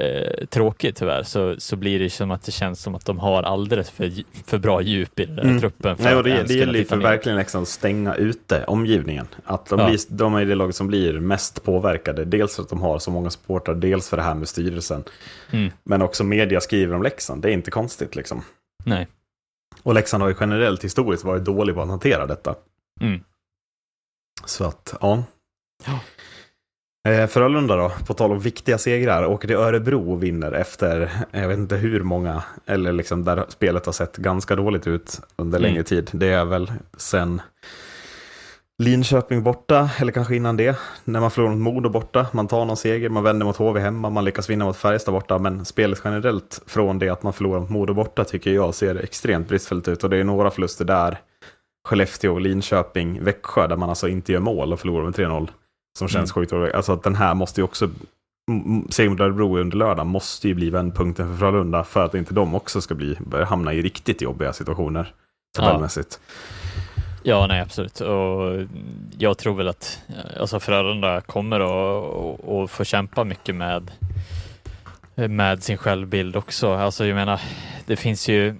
[0.00, 3.42] eh, tråkigt tyvärr så, så blir det som att det känns som att de har
[3.42, 4.12] alldeles för,
[4.46, 5.60] för bra djup i den mm.
[5.60, 5.96] truppen.
[5.96, 9.26] För Nej, och det, det gäller ju för verkligen liksom stänga ute omgivningen.
[9.44, 9.88] Att de, ja.
[9.88, 12.24] blir, de är det laget som blir mest påverkade.
[12.24, 15.04] Dels för att de har så många supportrar, dels för det här med styrelsen.
[15.50, 15.70] Mm.
[15.84, 18.42] Men också media skriver om Leksand, det är inte konstigt liksom.
[18.84, 19.08] Nej.
[19.82, 22.54] Och Leksand har ju generellt historiskt varit dålig på att hantera detta.
[23.00, 23.20] Mm.
[24.44, 25.24] Så att, ja.
[25.86, 26.00] ja.
[27.08, 31.48] Eh, Frölunda då, på tal om viktiga segrar, åker till Örebro och vinner efter, jag
[31.48, 35.70] vet inte hur många, eller liksom där spelet har sett ganska dåligt ut under Mm.
[35.70, 36.10] längre tid.
[36.12, 37.40] Det är väl sen
[38.82, 42.26] Linköping borta, eller kanske innan det, när man förlorar mot Modo borta.
[42.32, 45.38] Man tar någon seger, man vänder mot HV hemma, man lyckas vinna mot Färjestad borta,
[45.38, 49.48] men spelet generellt från det att man förlorar mot Modo borta tycker jag ser extremt
[49.48, 50.04] bristfälligt ut.
[50.04, 51.18] Och det är några förluster där,
[51.88, 55.48] Skellefteå, Linköping, Växjö, där man alltså inte gör mål och förlorar med 3-0.
[55.98, 56.52] Som känns sjukt.
[56.52, 57.92] Alltså att den här måste ju också, m-
[58.66, 62.34] m- seger mot Örebro under lördag måste ju bli vändpunkten för Frölunda för att inte
[62.34, 63.16] de också ska bli,
[63.48, 65.12] hamna i riktigt jobbiga situationer
[65.58, 66.20] tabellmässigt.
[67.22, 68.00] Ja, nej absolut.
[68.00, 68.66] Och
[69.18, 69.98] jag tror väl att
[70.40, 71.60] alltså Frölunda kommer
[72.64, 73.90] att få kämpa mycket med,
[75.14, 76.72] med sin självbild också.
[76.74, 77.40] Alltså jag menar,
[77.86, 78.56] det finns ju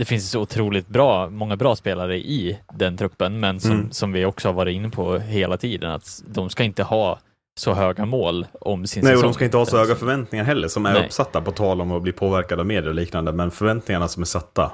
[0.00, 3.90] det finns så otroligt bra, många bra spelare i den truppen, men som, Mm.
[3.92, 7.18] som vi också har varit inne på hela tiden, att de ska inte ha
[7.58, 9.28] så höga mål om sin Nej, och säsong.
[9.30, 11.04] de ska inte ha så höga förväntningar heller som är Nej.
[11.06, 13.32] uppsatta på tal om att bli påverkade av medier och liknande.
[13.32, 14.72] Men förväntningarna som är satta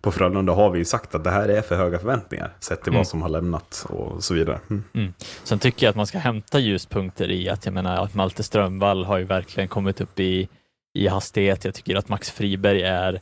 [0.00, 2.90] på Frölunda har vi ju sagt att det här är för höga förväntningar sett till
[2.90, 2.98] Mm.
[2.98, 4.58] vad som har lämnat och så vidare.
[4.94, 5.14] Mm.
[5.44, 9.04] Sen tycker jag att man ska hämta ljuspunkter i att jag menar att Malte Strömvall
[9.04, 10.48] har ju verkligen kommit upp i,
[10.94, 11.64] i hastighet.
[11.64, 13.20] Jag tycker att Max Friberg är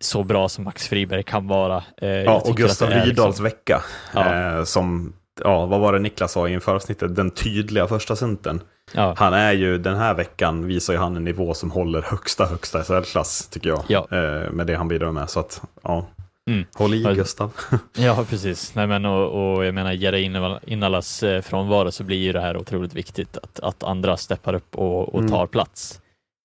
[0.00, 1.82] så bra som Max Friberg kan vara.
[1.96, 3.82] Eh, Ja, och Gustav Rydahls liksom- vecka
[4.14, 4.34] Ja.
[4.58, 5.12] eh, som,
[5.44, 8.60] ja, vad var det Niklas sa inför avsnittet, den tydliga första centern.
[8.94, 12.46] Ja, Han är ju, den här veckan visar ju han en nivå som håller högsta,
[12.46, 13.84] högsta SHL-klass, tycker jag.
[13.88, 14.06] Ja.
[14.10, 15.30] Eh, med det han bidrar med.
[15.30, 16.06] Så att, ja.
[16.50, 16.64] Mm.
[16.74, 17.02] Håll i.
[17.14, 17.52] Gustav.
[17.96, 18.74] ja precis.
[18.74, 22.94] Nej, men, och, och jag menar, in Innalas frånvaro så blir ju det här otroligt
[22.94, 25.30] viktigt att, att andra steppar upp och, och Mm.
[25.30, 26.00] tar plats.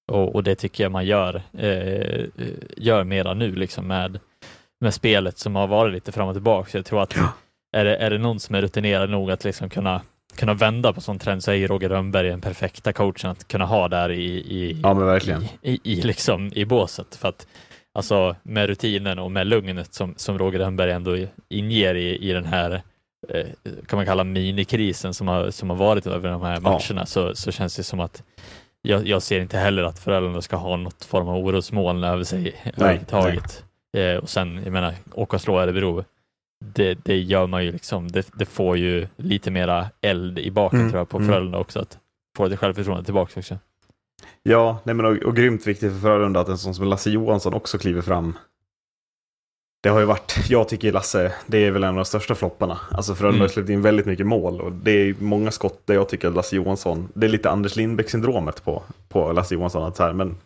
[0.10, 2.26] Och, och det tycker jag man gör, eh,
[2.78, 4.20] gör mera nu liksom med,
[4.82, 6.70] med spelet som har varit lite fram och tillbaka.
[6.72, 7.34] Så jag tror att Ja.
[7.78, 10.02] är, det, är det någon som är rutinerad nog att liksom kunna,
[10.36, 13.88] kunna vända på sån trend så är Roger Rönnberg den perfekta coachen att kunna ha
[13.88, 15.44] där i, i, Ja, men verkligen.
[15.44, 17.16] i, i, i, liksom, i båset.
[17.16, 17.48] För att
[17.94, 21.18] alltså, med rutinen och med lugnet som, som Roger Rönnberg ändå
[21.50, 22.82] inger i, i den här
[23.30, 23.46] eh,
[23.88, 27.52] kan man kalla minikrisen som har, som har varit över de här matcherna så, så
[27.52, 28.24] känns det som att
[28.82, 32.56] jag, jag ser inte heller att föräldrarna ska ha något form av orosmoln över sig
[32.78, 33.64] överhuvudtaget.
[33.98, 36.04] Eh, och sen, jag menar, åka och slå Örebro,
[36.66, 40.80] det, det gör man ju liksom, det, det får ju lite mera eld i baken
[40.80, 41.30] Mm, tror jag på mm.
[41.30, 41.98] Frölunda också, att
[42.38, 43.58] få lite självförtroende tillbaka också.
[44.44, 47.54] Ja, nej men och, och grymt viktigt för Frölunda att en sån som Lasse Johansson
[47.54, 48.38] också kliver fram.
[49.84, 52.80] Det har ju varit, jag tycker Lasse, det är väl en av de största flopparna.
[52.92, 53.42] Alltså Frölunda Mm.
[53.42, 56.36] har släppt in väldigt mycket mål och det är många skott där jag tycker att
[56.36, 59.84] Lasse Johansson, det är lite Anders Lindbäck-syndromet på, på Lasse Johansson.
[59.84, 60.38] Att så här, men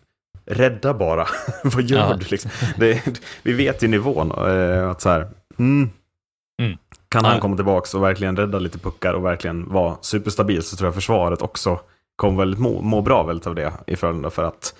[0.46, 1.28] rädda bara.
[1.64, 2.16] Vad gör Ja.
[2.16, 2.52] du liksom?
[2.78, 4.32] Det, vi vet ju nivån.
[4.32, 5.28] eh, att så här,
[5.60, 5.90] mm,
[6.62, 6.78] Mm.
[7.10, 7.42] Kan han Nej.
[7.42, 11.42] komma tillbaka och verkligen rädda lite puckar och verkligen vara superstabil så tror jag försvaret
[11.42, 11.80] också
[12.16, 14.74] kommer väldigt må, må bra väldigt av det i Frölunda för att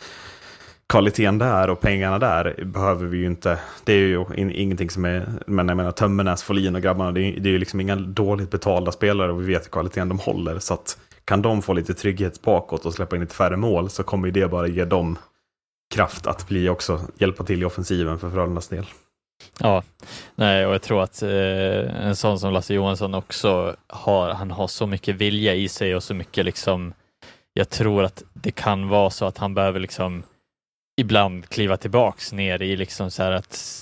[0.90, 3.60] kvaliteten där och pengarna där behöver vi ju inte.
[3.84, 7.22] Det är ju in, ingenting som är, men jag menar Tömmernes, Folin och grabbarna, det
[7.22, 10.60] är, det är ju liksom inga dåligt betalda spelare och vi vet kvaliteten de håller.
[10.60, 14.04] Så att kan de få lite trygghet bakåt och släppa in lite färre mål så
[14.04, 15.18] kommer ju det bara ge dem
[15.94, 18.86] kraft att bli också, hjälpa till i offensiven för Frölundas del.
[19.60, 19.84] Ja,
[20.36, 24.68] nej, och jag tror att eh, en sån som Lasse Johansson också har, han har
[24.68, 26.94] så mycket vilja i sig och så mycket liksom,
[27.54, 30.24] jag tror att det kan vara så att han behöver liksom
[30.98, 33.80] ibland kliva tillbaks ner i liksom så här att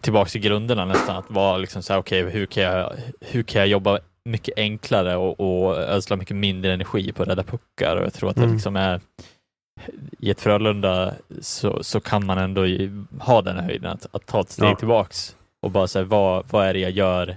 [0.00, 3.60] tillbaks i grunderna nästan, att vara liksom så här, okej, hur kan jag, hur kan
[3.60, 8.04] jag jobba mycket enklare och, och ödsla mycket mindre energi på att rädda puckar och
[8.04, 8.54] jag tror att det Mm.
[8.54, 9.00] liksom är
[10.18, 12.62] i ett Frölunda så, så kan man ändå
[13.20, 14.76] ha den höjden att, att ta ett steg Ja.
[14.76, 17.36] tillbaks och bara säga vad, vad är det jag gör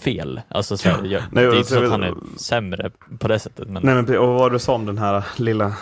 [0.00, 0.40] fel?
[0.48, 3.28] Alltså så här, jag, Nej, det är inte alltså, så att han är sämre på
[3.28, 3.68] det sättet.
[3.68, 5.72] Men, Nej men och vad var du sa om den här lilla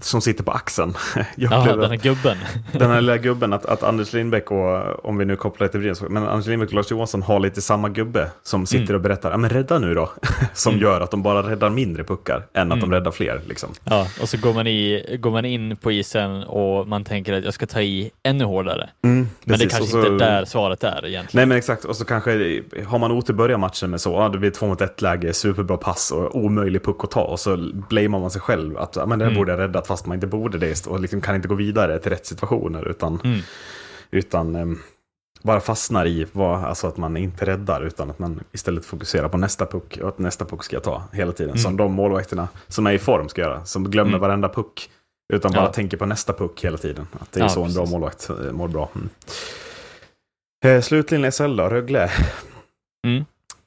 [0.00, 0.94] som sitter på axeln?
[1.36, 2.36] Jag ja, upplevde den här gubben.
[2.72, 5.80] Den här lilla gubben, att, att Anders Lindbäck och, om vi nu kopplar det till
[5.80, 8.94] Brynäs, men Anders Lindbäck och Lars Johansson har lite samma gubbe som sitter Mm.
[8.96, 10.10] och berättar, ja men rädda nu då.
[10.54, 10.82] som Mm.
[10.82, 12.92] gör att de bara räddar mindre puckar än att de Mm.
[12.92, 13.40] räddar fler.
[13.48, 13.68] Liksom.
[13.84, 17.44] Ja, och så går man, i, går man in på isen och man tänker att
[17.44, 18.90] jag ska ta i ännu hårdare.
[19.02, 21.26] Men det kanske så- inte är där svaret är egentligen.
[21.32, 24.38] Nej men exakt, och så kanske har man otur börjar matchen med så, ja, det
[24.38, 27.56] blir två mot ett läge, superbra pass och omöjlig puck att ta och så
[27.88, 29.38] blamear man sig själv att ja, men den Mm.
[29.38, 32.10] borde jag räddat fast man inte borde det och liksom kan inte gå vidare till
[32.10, 33.38] rätt situationer utan, Mm.
[34.10, 34.78] utan ehm,
[35.42, 39.36] bara fastnar i vad, alltså att man inte räddar utan att man istället fokuserar på
[39.38, 41.50] nästa puck och att nästa puck ska jag ta hela tiden.
[41.50, 41.58] Mm.
[41.62, 44.20] Som de målvakterna som är i form ska göra, som glömmer Mm.
[44.20, 44.90] varenda puck.
[45.32, 45.72] Utan bara Ja.
[45.72, 47.06] tänker på nästa puck hela tiden.
[47.20, 48.88] Att det är Ja, så en bra målvakt eh, mår bra.
[48.94, 49.08] Mm.
[50.64, 52.10] Eh, slutligen SHL då, Rögle.
[53.06, 53.24] Mm.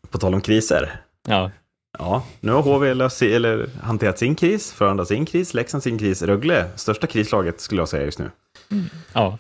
[0.10, 1.02] På tal om kriser.
[1.28, 1.52] Ja,
[2.00, 6.22] ja, nu har HV löst, eller hanterat sin kris, Frölunda sin kris, Leksand sin kris,
[6.22, 8.32] Rögle, största krislaget skulle jag säga just nu.
[8.72, 8.86] Mm.
[9.14, 9.38] Ja.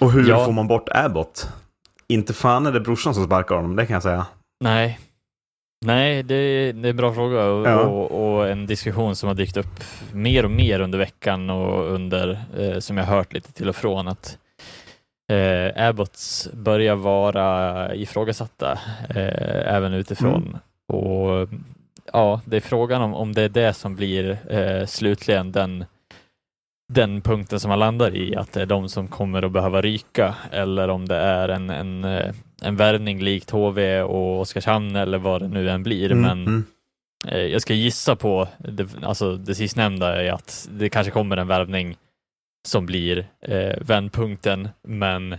[0.00, 0.44] Och hur Ja.
[0.44, 1.48] får man bort Abbott?
[2.08, 4.26] Inte fan är det brorsan som sparkar honom, det kan jag säga.
[4.64, 4.98] Nej.
[5.86, 6.34] Nej, det,
[6.72, 7.80] det är en bra fråga och, Ja.
[7.80, 12.44] och, och en diskussion som har dykt upp mer och mer under veckan och under,
[12.58, 14.38] eh, som jag har hört lite till och från, att
[15.28, 20.42] eh, Abbots börjar vara ifrågasatta eh, även utifrån.
[20.42, 20.58] Mm.
[20.86, 21.48] Och
[22.12, 25.84] ja, det är frågan om, om det är det som blir eh, slutligen den
[26.92, 30.34] den punkten som man landar i, att det är de som kommer att behöva ryka
[30.50, 35.42] eller om det är en, en, eh, en värvning likt HV och Oskarshamn eller vad
[35.42, 36.12] det nu än blir.
[36.12, 36.64] Mm, Men mm.
[37.28, 41.48] eh, jag ska gissa på det, alltså det sistnämnda är att det kanske kommer en
[41.48, 41.96] värvning
[42.66, 45.38] som blir eh, vändpunkten, men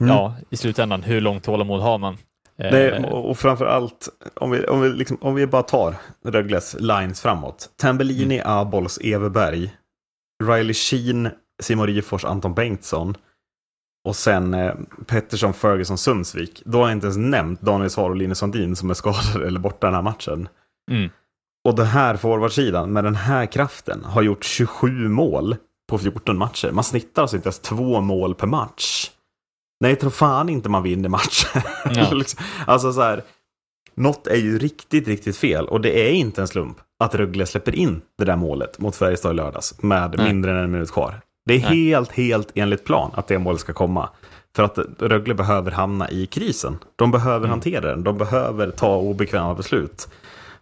[0.00, 0.12] Mm.
[0.16, 2.14] ja, i slutändan, hur långt tålamod har man?
[2.58, 5.94] Eh, Det, och och framför allt, om vi, om, vi liksom, om vi bara tar
[6.24, 7.70] Rögles lines framåt.
[7.76, 8.50] Tambellini, Mm.
[8.58, 9.70] Abols, Everberg,
[10.44, 11.28] Riley Sheen,
[11.62, 13.14] Simon Ryfors, Anton Bengtsson
[14.04, 14.74] och sen eh,
[15.06, 16.62] Pettersson, Ferguson, Sundsvik.
[16.64, 19.60] Då har jag inte ens nämnt Daniel Svar och Linus Sandin som är skadade eller
[19.60, 20.48] borta den här matchen.
[20.90, 21.10] mm,
[21.64, 25.56] Och den här forwardsidan med den här kraften har gjort 27 mål
[25.88, 26.70] på 14 matcher.
[26.72, 29.10] Man snittar alltså inte ens två mål per match.
[29.80, 31.62] Nej, tror fan inte man vinner matcher.
[31.94, 32.10] Ja.
[32.14, 33.22] Liksom, alltså så här,
[33.94, 35.66] något är ju riktigt, riktigt fel.
[35.68, 39.32] Och det är inte en slump att Rögle släpper in det där målet mot Färjestad
[39.32, 40.26] i lördags med Nej.
[40.26, 41.20] mindre än en minut kvar.
[41.46, 41.86] Det är Nej.
[41.88, 44.08] helt, helt enligt plan att det målet ska komma.
[44.56, 46.78] För att Rögle behöver hamna i krisen.
[46.96, 47.50] De behöver Mm.
[47.50, 48.04] hantera den.
[48.04, 50.08] De behöver ta obekväma beslut.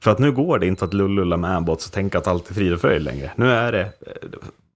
[0.01, 2.55] För att nu går det inte att lullulla med Ambots och tänka att allt är
[2.55, 3.33] frid och fröjd längre.
[3.37, 3.89] Nu är det, eh,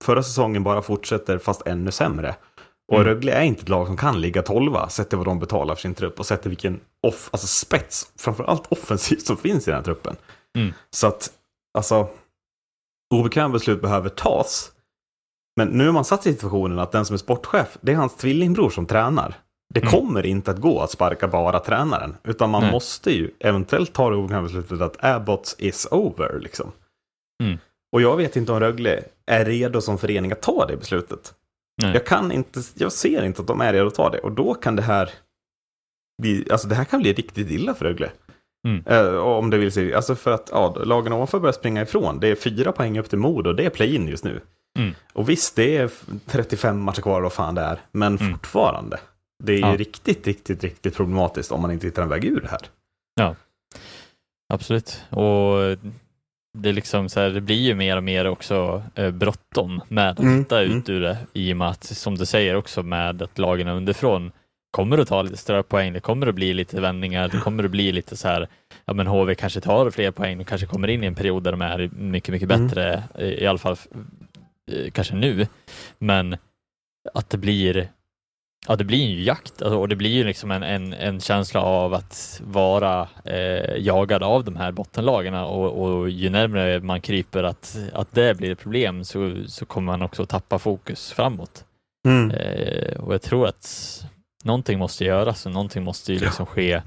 [0.05, 2.37] förra säsongen bara fortsätter fast ännu sämre.
[2.93, 3.07] Och Mm.
[3.07, 5.83] Rögle är inte ett lag som kan ligga tolva, sett till vad de betalar för
[5.83, 9.79] sin trupp och sett till vilken off, alltså spets, framförallt offensivt, som finns i den
[9.79, 10.17] här truppen.
[10.59, 10.73] Mm.
[10.91, 11.31] Så att,
[11.79, 12.09] alltså,
[13.15, 14.73] obekväma beslut behöver tas.
[15.57, 18.17] Men nu har man satt i situationen att den som är sportchef, det är hans
[18.17, 19.35] tvillingbror som tränar.
[19.75, 19.91] Det Mm.
[19.93, 22.73] kommer inte att gå att sparka bara tränaren, utan man Nej.
[22.73, 26.39] måste ju eventuellt ta det obekväma beslutet att Abbott is over.
[26.41, 26.73] Liksom.
[27.43, 27.59] Mm.
[27.93, 31.35] Och jag vet inte om Rögle är redo som förening att ta det beslutet.
[31.83, 31.93] Nej.
[31.95, 34.19] Jag kan inte, jag ser inte att de är redo att ta det.
[34.19, 35.11] Och då kan det här
[36.23, 38.11] bli, alltså det här kan bli riktigt illa för Rögle.
[38.69, 38.83] Mm.
[38.87, 42.21] Eh, om det vill sig, alltså för att ja, lagen ovanför börjar springa ifrån.
[42.21, 44.41] Det är fyra poäng upp till Modo och det är play-in just nu.
[44.79, 44.95] Mm.
[45.13, 45.91] Och visst, det är
[46.27, 47.81] 35 matcher kvar, vad fan det är.
[47.93, 48.33] Men Mm.
[48.33, 49.01] fortfarande.
[49.43, 49.77] Det är ju Ja.
[49.77, 52.61] riktigt, riktigt, riktigt problematiskt om man inte hittar en väg ur det här.
[54.53, 55.05] Absolut.
[55.11, 55.77] Och
[56.59, 60.19] det, liksom så här, det blir ju mer och mer också eh, bråttom med att
[60.19, 60.79] Mm, hitta mm.
[60.79, 64.33] ut ur det i och med att, som du säger också, med att lagen underifrån
[64.71, 65.93] kommer att ta lite större poäng.
[65.93, 67.29] Det kommer att bli lite vändningar.
[67.29, 68.49] Det kommer att bli lite så här,
[68.85, 71.51] ja men HV kanske tar fler poäng och kanske kommer in i en period där
[71.53, 72.67] de är mycket, mycket Mm.
[72.67, 73.77] bättre, i, i alla fall
[74.73, 75.47] eh, kanske nu.
[75.99, 76.37] Men
[77.15, 77.89] att det blir
[78.69, 81.61] Ja, det blir ju jakt alltså, och det blir ju liksom en, en, en känsla
[81.63, 87.43] av att vara eh, jagad av de här bottenlagen och, och ju närmare man kryper
[87.43, 91.65] att, att det blir ett problem så, så kommer man också tappa fokus framåt.
[92.09, 92.31] Mm.
[92.31, 94.05] Eh, och jag tror att
[94.45, 96.83] någonting måste göras och någonting måste ju liksom ske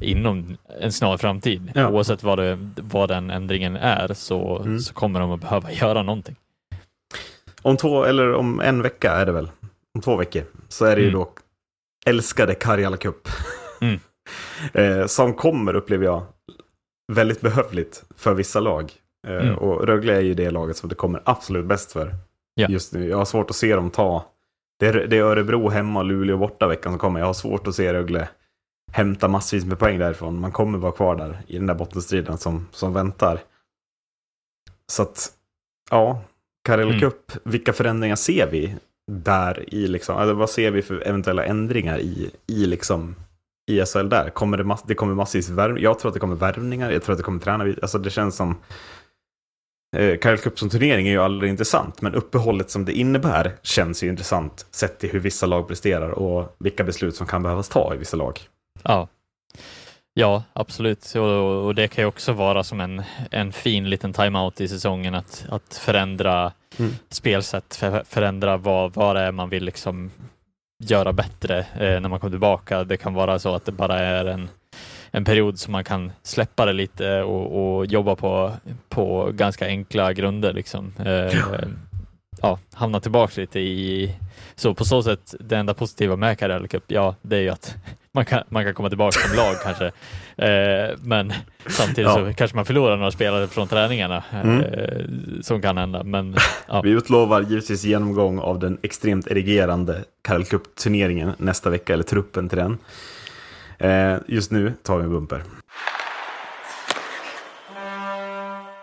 [0.00, 1.72] inom en snar framtid.
[1.74, 1.88] Ja.
[1.88, 4.78] Oavsett vad, det, vad den ändringen är så, Mm.
[4.78, 6.36] så kommer de att behöva göra någonting.
[7.62, 9.48] Om två, eller om en vecka är det väl,
[9.94, 11.20] om två veckor, så är det ju Mm.
[11.20, 11.32] då
[12.06, 13.28] älskade Karjala Cup.
[13.80, 14.00] Mm.
[15.00, 16.22] eh, som kommer, upplever jag,
[17.12, 18.92] väldigt behövligt för vissa lag.
[19.26, 19.58] Eh, Mm.
[19.58, 22.14] Och Rögle är ju det laget som det kommer absolut bäst för
[22.54, 22.68] Ja.
[22.68, 23.08] just nu.
[23.08, 24.24] Jag har svårt att se dem ta,
[24.78, 27.20] det är, det är Örebro hemma och Luleå borta veckan som kommer.
[27.20, 28.28] Jag har svårt att se Rögle
[28.92, 30.40] hämta massvis med poäng därifrån.
[30.40, 33.40] Man kommer vara kvar där i den där bottenstriden som, som väntar.
[34.86, 35.32] Så att,
[35.90, 36.22] ja,
[36.64, 37.00] Karel Mm.
[37.00, 38.76] Cup, vilka förändringar ser vi
[39.10, 43.14] där i liksom, alltså vad ser vi för eventuella ändringar i, i liksom
[43.70, 44.30] ISL SHL där?
[44.30, 47.12] Kommer det, mass, det kommer massvis värv, jag tror att det kommer värvningar, jag tror
[47.12, 48.56] att det kommer träna, alltså det känns som
[49.96, 54.02] eh, Karel Cup som turnering är ju aldrig intressant, men uppehållet som det innebär känns
[54.02, 57.94] ju intressant sett till hur vissa lag presterar och vilka beslut som kan behövas ta
[57.94, 58.40] i vissa lag.
[58.82, 59.08] Ja,
[60.14, 61.14] ja absolut.
[61.14, 65.14] Och, och det kan ju också vara som en, en fin liten timeout i säsongen
[65.14, 66.92] att, att förändra Mm.
[67.08, 70.10] spelsätt, för, förändra vad, vad det är man vill liksom
[70.84, 72.84] göra bättre eh, när man kommer tillbaka.
[72.84, 74.48] Det kan vara så att det bara är en,
[75.10, 78.52] en period som man kan släppa det lite och, och jobba på,
[78.88, 80.52] på ganska enkla grunder.
[80.52, 80.94] Liksom.
[81.04, 81.38] Eh,
[82.40, 84.14] ja, hamna tillbaka lite i...
[84.54, 87.76] Så på så sätt, det enda positiva med Karel Cup, ja, det är ju att
[88.14, 89.86] man, kan, man kan komma tillbaka som lag kanske.
[90.36, 91.32] Eh, men
[91.66, 92.14] samtidigt ja.
[92.14, 94.60] så kanske man förlorar några spelare från träningarna mm.
[94.60, 95.04] eh,
[95.40, 96.04] som kan hända.
[96.04, 96.36] Men,
[96.68, 96.80] ja.
[96.82, 102.58] Vi utlovar givetvis genomgång av den extremt erigerande Karel Cup-turneringen nästa vecka, eller truppen till
[102.58, 102.78] den.
[103.78, 105.42] Eh, just nu tar vi en bumper.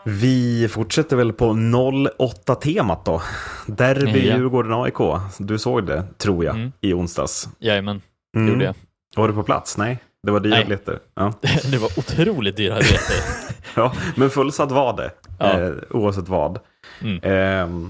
[0.05, 3.21] Vi fortsätter väl på 08-temat då.
[3.67, 4.37] Derby ja.
[4.37, 5.21] Djurgården-AIK.
[5.39, 6.71] Du såg det, tror jag, mm.
[6.81, 7.49] i onsdags.
[7.59, 8.01] Jajamän,
[8.33, 8.51] det mm.
[8.51, 8.75] gjorde jag.
[9.15, 9.77] Var du på plats?
[9.77, 10.63] Nej, det var dyra Nej.
[10.63, 10.99] biljetter.
[11.15, 11.33] Ja.
[11.71, 13.15] det var otroligt dyra biljetter.
[13.75, 15.59] ja, men fullsatt var det, ja.
[15.59, 16.59] eh, oavsett vad.
[17.01, 17.23] Mm.
[17.23, 17.89] Eh,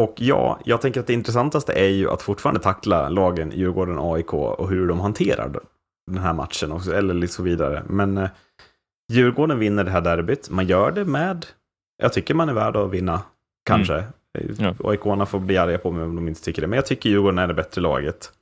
[0.00, 4.68] och ja, jag tänker att det intressantaste är ju att fortfarande tackla lagen Djurgården-AIK och
[4.68, 5.60] hur de hanterar
[6.06, 7.82] den här matchen, också, eller så vidare.
[7.86, 8.28] Men eh,
[9.12, 10.50] Djurgården vinner det här derbyt.
[10.50, 11.46] Man gör det med,
[12.02, 13.22] jag tycker man är värd att vinna,
[13.66, 13.94] kanske.
[13.94, 14.56] Mm.
[14.58, 14.74] Ja.
[14.84, 16.68] AIK får bli arga på mig om de inte tycker det.
[16.68, 18.32] Men jag tycker Djurgården är det bättre laget.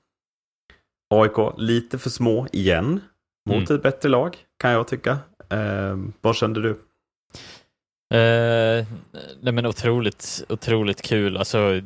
[1.10, 3.00] AIK lite för små igen
[3.50, 3.76] mot mm.
[3.76, 5.18] ett bättre lag, kan jag tycka.
[5.50, 6.78] Eh, vad kände du?
[8.14, 8.86] Eh,
[9.40, 11.36] nej men otroligt, otroligt kul.
[11.36, 11.80] Alltså,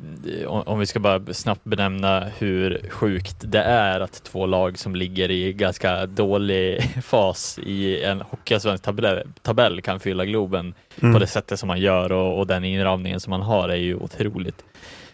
[0.46, 4.94] om, om, vi ska bara snabbt benämna hur sjukt det är att två lag som
[4.94, 11.14] ligger i ganska dålig fas i en hockeyallsvensk tabell, tabell kan fylla Globen mm.
[11.14, 13.94] på det sättet som man gör och, och den inramningen som man har är ju
[13.94, 14.64] otroligt.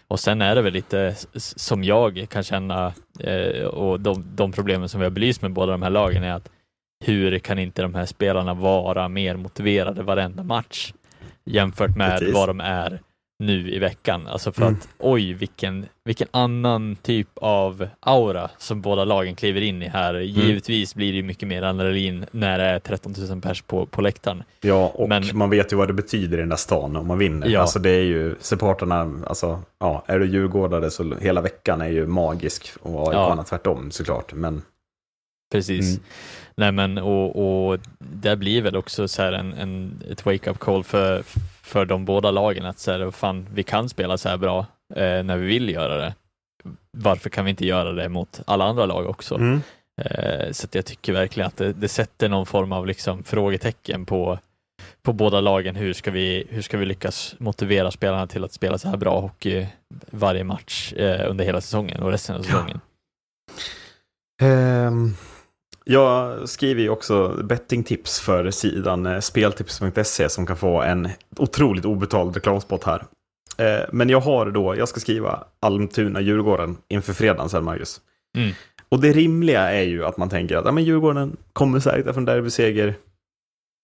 [0.07, 4.89] Och sen är det väl lite som jag kan känna eh, och de, de problemen
[4.89, 6.49] som vi har belyst med båda de här lagen är att
[7.05, 10.93] hur kan inte de här spelarna vara mer motiverade varenda match
[11.45, 12.33] jämfört med Precis.
[12.33, 13.01] vad de är
[13.39, 14.27] nu i veckan.
[14.27, 14.73] Alltså för mm.
[14.73, 20.13] att oj, vilken, vilken annan typ av aura som båda lagen kliver in i här.
[20.13, 20.27] Mm.
[20.27, 24.43] Givetvis blir det mycket mer adrenalin när det är 13 000 pers på, på läktaren.
[24.61, 27.17] Ja, och Men, man vet ju vad det betyder i den där stan om man
[27.17, 27.47] vinner.
[27.47, 27.61] Ja.
[27.61, 32.07] Alltså det är ju supporterna, alltså ja, är du djurgårdare så hela veckan är ju
[32.07, 33.45] magisk och AIK ja.
[33.49, 34.33] tvärtom såklart.
[34.33, 34.61] Men
[35.51, 35.89] Precis.
[35.89, 36.03] Mm.
[36.57, 41.23] Nej men och, och det blir väl också så en, en, ett wake-up call för,
[41.61, 44.65] för de båda lagen att så här, fan, vi kan spela så här bra
[44.95, 46.13] eh, när vi vill göra det.
[46.91, 49.35] Varför kan vi inte göra det mot alla andra lag också?
[49.35, 49.61] Mm.
[50.01, 54.39] Eh, så jag tycker verkligen att det, det, sätter någon form av liksom frågetecken på,
[55.03, 55.75] på båda lagen.
[55.75, 59.19] Hur ska, vi, hur ska vi lyckas motivera spelarna till att spela så här bra
[59.19, 59.67] hockey
[60.11, 62.79] varje match eh, under hela säsongen och resten av säsongen?
[64.39, 64.87] Ja.
[64.87, 65.15] Um
[65.87, 72.35] jag skriver ju också bettingtips för sidan eh, speltips.se som kan få en otroligt obetald
[72.35, 73.03] reklamspot här.
[73.57, 78.01] Eh, men jag har då, jag ska skriva Almtuna-Djurgården inför fredagen sen Marcus.
[78.37, 78.51] Mm.
[78.89, 82.25] Och det rimliga är ju att man tänker att ja, men Djurgården kommer säkert från
[82.25, 82.95] derbyseger.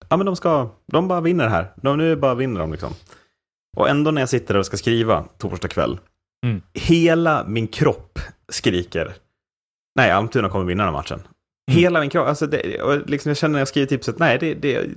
[0.09, 1.71] Ja men de ska, de bara vinner här.
[1.75, 2.93] De, nu bara vinner de liksom.
[3.77, 5.99] Och ändå när jag sitter där och ska skriva torsdag kväll.
[6.45, 6.61] Mm.
[6.73, 9.13] Hela min kropp skriker.
[9.95, 11.21] Nej, Almtuna kommer vinna den här matchen.
[11.67, 11.81] Mm.
[11.81, 14.89] Hela min kropp, alltså det, liksom jag känner när jag skriver tipset, nej det, det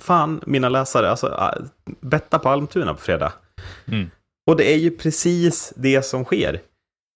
[0.00, 1.54] fan mina läsare, alltså ah,
[2.00, 3.32] betta på Almtuna på fredag.
[3.86, 4.10] Mm.
[4.46, 6.60] Och det är ju precis det som sker.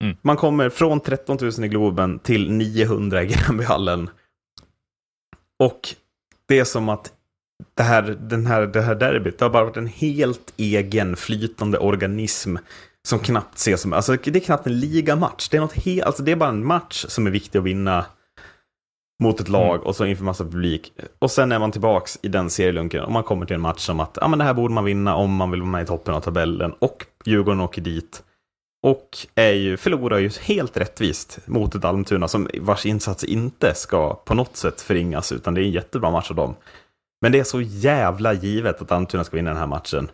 [0.04, 0.16] Mm.
[0.22, 4.10] Man kommer från 13 000 i Globen till 900 i Gränbyhallen.
[5.58, 5.88] Och
[6.48, 7.12] det är som att
[7.74, 11.78] det här, den här, det här derbyt, det har bara varit en helt egen flytande
[11.78, 12.56] organism
[13.08, 15.48] som knappt ses som, alltså det är knappt en ligamatch.
[15.48, 18.06] Det är, något helt, alltså det är bara en match som är viktig att vinna
[19.22, 19.86] mot ett lag mm.
[19.86, 20.92] och så inför massa publik.
[21.18, 24.00] Och sen är man tillbaks i den serielunken och man kommer till en match som
[24.00, 26.14] att ja, men det här borde man vinna om man vill vara med i toppen
[26.14, 26.72] av tabellen.
[26.78, 28.22] Och Djurgården åker dit.
[28.82, 34.14] Och är ju, förlorar ju helt rättvist mot ett Almtuna som vars insats inte ska
[34.14, 36.54] på något sätt förringas utan det är en jättebra match av dem.
[37.20, 40.10] Men det är så jävla givet att Almtuna ska vinna den här matchen.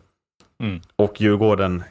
[0.63, 0.81] Mm.
[0.97, 1.83] Och Djurgården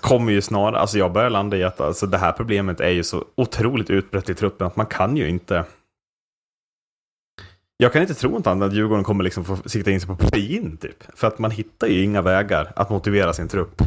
[0.00, 3.02] kommer ju snarare, alltså jag börjar landa i att alltså det här problemet är ju
[3.02, 5.64] så otroligt utbrett i truppen att man kan ju inte
[7.80, 10.16] jag kan inte tro något annat att Djurgården kommer liksom få sikta in sig på
[10.16, 11.04] play-in typ.
[11.14, 13.82] För att man hittar ju inga vägar att motivera sin trupp.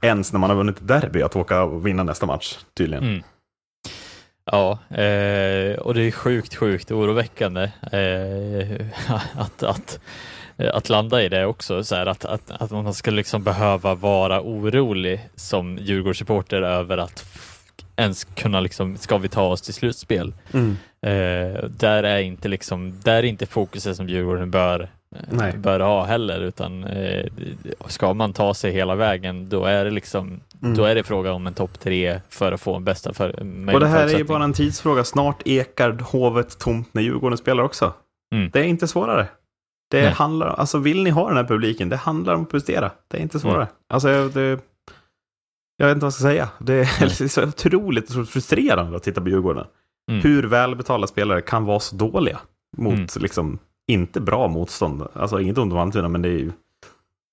[0.00, 3.04] Ens när man har vunnit derby att åka och vinna nästa match tydligen.
[3.04, 3.22] Mm.
[4.44, 7.62] Ja, eh, och det är sjukt, sjukt oroväckande
[7.92, 8.86] eh,
[9.36, 10.00] att, att,
[10.56, 11.84] att landa i det också.
[11.84, 17.24] Så här, att, att, att man ska liksom behöva vara orolig som Djurgårdssupporter över att
[18.00, 20.34] ens kunna liksom, ska vi ta oss till slutspel?
[20.52, 20.76] Mm.
[21.06, 24.88] Eh, där är inte liksom, där är inte fokuset som Djurgården bör,
[25.32, 27.26] eh, bör ha heller, utan eh,
[27.86, 30.76] ska man ta sig hela vägen, då är det liksom, mm.
[30.76, 33.28] då är det fråga om en topp tre för att få en bästa för,
[33.74, 37.62] Och det här är ju bara en tidsfråga, snart ekar hovet tomt när Djurgården spelar
[37.62, 37.92] också.
[38.34, 38.50] Mm.
[38.52, 39.26] Det är inte svårare.
[39.90, 40.12] Det Nej.
[40.12, 42.90] handlar, alltså vill ni ha den här publiken, det handlar om att prestera.
[43.08, 43.62] Det är inte svårare.
[43.62, 43.74] Mm.
[43.88, 44.58] Alltså det,
[45.80, 46.48] jag vet inte vad jag ska säga.
[46.58, 49.66] Det är så otroligt frustrerande att titta på Djurgården.
[50.10, 50.22] Mm.
[50.22, 52.40] Hur välbetalda spelare kan vara så dåliga
[52.76, 53.06] mot mm.
[53.16, 53.58] liksom
[53.88, 55.06] inte bra motstånd.
[55.14, 56.52] Alltså inget ont om Almtuna, men det är ju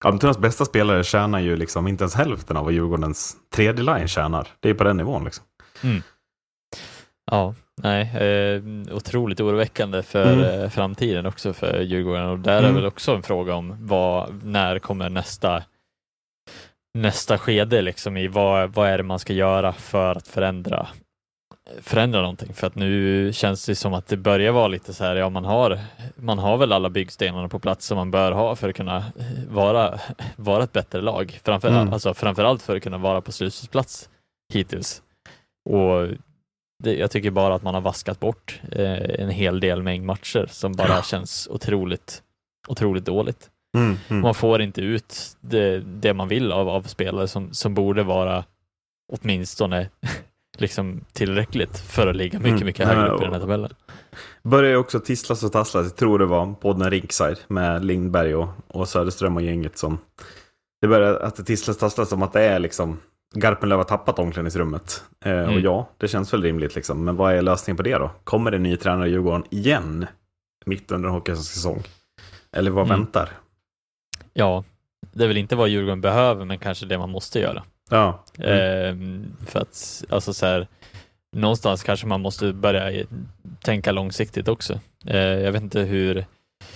[0.06, 4.48] Almtunas bästa spelare tjänar ju liksom inte ens hälften av vad Djurgårdens tredje line tjänar.
[4.60, 5.46] Det är på den nivån liksom.
[5.84, 6.02] Mm.
[7.32, 8.62] Ja, nej, eh,
[8.96, 10.62] otroligt oroväckande för mm.
[10.62, 12.72] eh, framtiden också för Djurgården och där mm.
[12.72, 15.64] är väl också en fråga om vad, när kommer nästa
[17.02, 20.88] nästa skede liksom i vad, vad är det man ska göra för att förändra
[21.82, 25.16] förändra någonting för att nu känns det som att det börjar vara lite så här,
[25.16, 25.80] ja man har,
[26.16, 29.06] man har väl alla byggstenarna på plats som man bör ha för att kunna
[29.50, 30.00] vara,
[30.36, 31.40] vara ett bättre lag.
[31.44, 31.94] Framför, mm.
[31.94, 34.10] alltså, framförallt för att kunna vara på slutspelsplats
[34.54, 35.02] hittills.
[35.70, 36.08] Och
[36.84, 40.48] det, jag tycker bara att man har vaskat bort eh, en hel del mängd matcher
[40.52, 41.02] som bara ja.
[41.02, 42.24] känns otroligt,
[42.68, 43.50] otroligt dåligt.
[43.76, 44.22] Mm, mm.
[44.22, 48.44] Man får inte ut det, det man vill av, av spelare som, som borde vara
[49.14, 49.90] åtminstone
[50.58, 52.66] liksom tillräckligt för att ligga mycket, mm.
[52.66, 53.74] mycket högre upp i den här tabellen.
[54.44, 58.48] Börjar ju också tisslas och tasslas, jag tror det var podden Ringside med Lindberg och,
[58.68, 59.98] och Söderström och gänget som
[60.82, 62.98] det börjar att det tisslas och tasslas som att det är liksom
[63.36, 65.04] Garpenlöv har tappat omklädningsrummet.
[65.26, 65.56] Eh, mm.
[65.56, 67.06] Och ja, det känns väl rimligt liksom.
[67.06, 68.12] Men vad är lösningen på det då?
[68.24, 70.06] Kommer det en ny tränare i Djurgården igen?
[70.66, 71.84] Mitt under en hockeysäsong?
[72.52, 73.00] Eller vad mm.
[73.00, 73.30] väntar?
[74.38, 74.64] Ja,
[75.14, 77.64] det är väl inte vad Djurgården behöver, men kanske det man måste göra.
[77.90, 78.24] Ja.
[78.38, 79.24] Mm.
[79.40, 80.68] Eh, för att, alltså så här,
[81.36, 83.06] någonstans kanske man måste börja
[83.62, 84.80] tänka långsiktigt också.
[85.06, 86.26] Eh, jag vet inte hur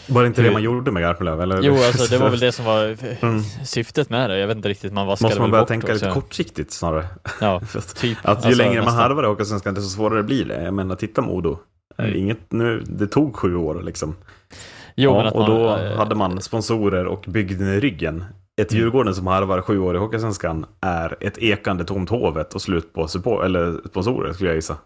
[0.08, 0.50] var det inte hur...
[0.50, 1.42] det man gjorde med Garpenlöv?
[1.42, 1.62] Eller?
[1.62, 3.44] Jo, alltså, det var väl det som var mm.
[3.66, 4.40] syftet med det.
[4.40, 6.06] Jag vet inte riktigt, man vaskade Måste man börja tänka också.
[6.06, 7.08] lite kortsiktigt snarare?
[7.42, 7.62] Ja,
[7.96, 8.18] typ.
[8.22, 10.64] Att ju alltså, längre man harvar i Hockeyallsvenskan, desto svårare blir det.
[10.64, 11.58] Jag menar, titta Modo.
[11.98, 12.16] Mm.
[12.16, 14.16] Inget, nu, det tog sju år liksom.
[14.96, 15.98] Jo, ja, och då äh...
[15.98, 18.26] hade man sponsorer och bygden i ryggen.
[18.62, 18.84] Ett mm.
[18.84, 23.08] Djurgården som harvar sju år i Hockeysvenskan är ett ekande tomt hovet och slut på
[23.08, 24.78] support, eller sponsorer skulle jag gissa.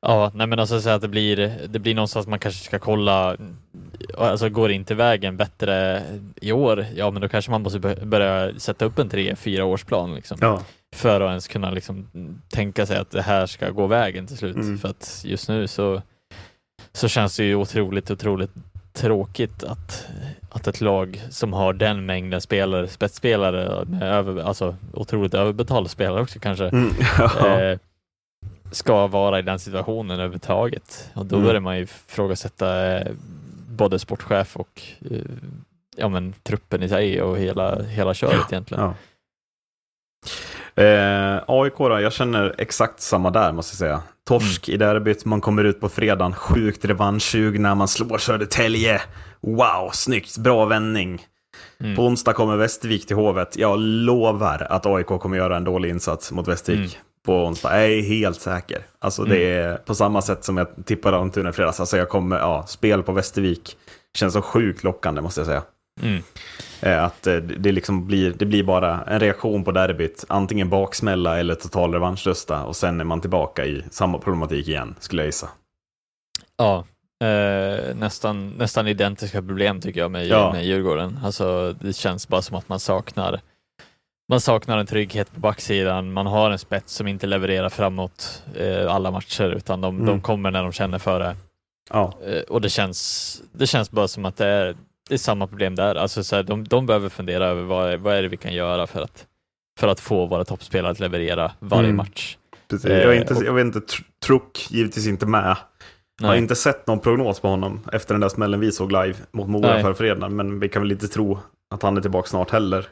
[0.00, 3.36] Ja, nej men alltså så att det blir, det blir någonstans man kanske ska kolla,
[4.18, 6.02] alltså går inte vägen bättre
[6.40, 10.14] i år, ja men då kanske man måste börja sätta upp en tre, fyra årsplan
[10.14, 10.38] liksom.
[10.40, 10.60] Ja.
[10.94, 12.08] För att ens kunna liksom
[12.48, 14.56] tänka sig att det här ska gå vägen till slut.
[14.56, 14.78] Mm.
[14.78, 16.02] För att just nu så,
[16.92, 18.52] så känns det ju otroligt, otroligt
[18.96, 20.06] tråkigt att,
[20.50, 26.22] att ett lag som har den mängden spelare, spetsspelare, med över, alltså otroligt överbetalda spelare
[26.22, 26.90] också kanske, mm.
[27.46, 27.78] eh,
[28.70, 31.10] ska vara i den situationen överhuvudtaget.
[31.14, 31.46] Och då mm.
[31.46, 33.12] börjar man ju ifrågasätta eh,
[33.68, 35.20] både sportchef och eh,
[35.96, 38.46] ja, men, truppen i sig och hela, hela köret ja.
[38.50, 38.84] egentligen.
[38.84, 38.94] Ja.
[40.76, 44.02] Eh, AIK då, jag känner exakt samma där måste jag säga.
[44.28, 44.74] Torsk mm.
[44.74, 49.00] i derbyt, man kommer ut på fredagen, sjukt revanschsug när man slår Södertälje.
[49.40, 51.22] Wow, snyggt, bra vändning.
[51.80, 51.96] Mm.
[51.96, 53.56] På onsdag kommer Västervik till Hovet.
[53.56, 56.94] Jag lovar att AIK kommer göra en dålig insats mot Västervik.
[56.94, 57.80] Mm på onsdag.
[57.80, 58.86] Jag är helt säker.
[58.98, 59.34] Alltså mm.
[59.34, 61.80] det är på samma sätt som jag tippade Almtuna i fredags.
[61.80, 63.76] Alltså jag kommer, ja, spel på Västervik
[64.14, 65.62] känns så sjukt lockande måste jag säga.
[66.02, 66.22] Mm.
[66.80, 71.38] Eh, att eh, det, liksom blir, det blir bara en reaktion på derbyt, antingen baksmälla
[71.38, 75.48] eller total revanschlusta och sen är man tillbaka i samma problematik igen, skulle jag gissa.
[76.56, 76.84] Ja,
[77.26, 80.52] eh, nästan, nästan identiska problem tycker jag med, ja.
[80.52, 81.18] med Djurgården.
[81.24, 83.40] Alltså, det känns bara som att man saknar
[84.28, 86.12] man saknar en trygghet på backsidan.
[86.12, 90.06] Man har en spets som inte levererar framåt eh, alla matcher, utan de, mm.
[90.06, 91.36] de, kommer när de känner för det.
[91.90, 92.12] Ja.
[92.26, 94.76] Eh, och det känns, det känns bara som att det är,
[95.08, 95.94] det är samma problem där.
[95.94, 98.86] Alltså, så här, de, de behöver fundera över vad, vad är det vi kan göra
[98.86, 99.26] för att,
[99.78, 101.96] för att få våra toppspelare att leverera varje mm.
[101.96, 102.36] match.
[102.68, 102.90] Precis.
[102.90, 103.80] Jag, är inte, och, jag vet inte,
[104.26, 105.56] Truck givetvis inte med.
[106.20, 109.14] Jag har inte sett någon prognos på honom efter den där smällen vi såg live
[109.30, 111.38] mot Mora förra fredagen, men vi kan väl inte tro
[111.70, 112.86] att han är tillbaka snart heller.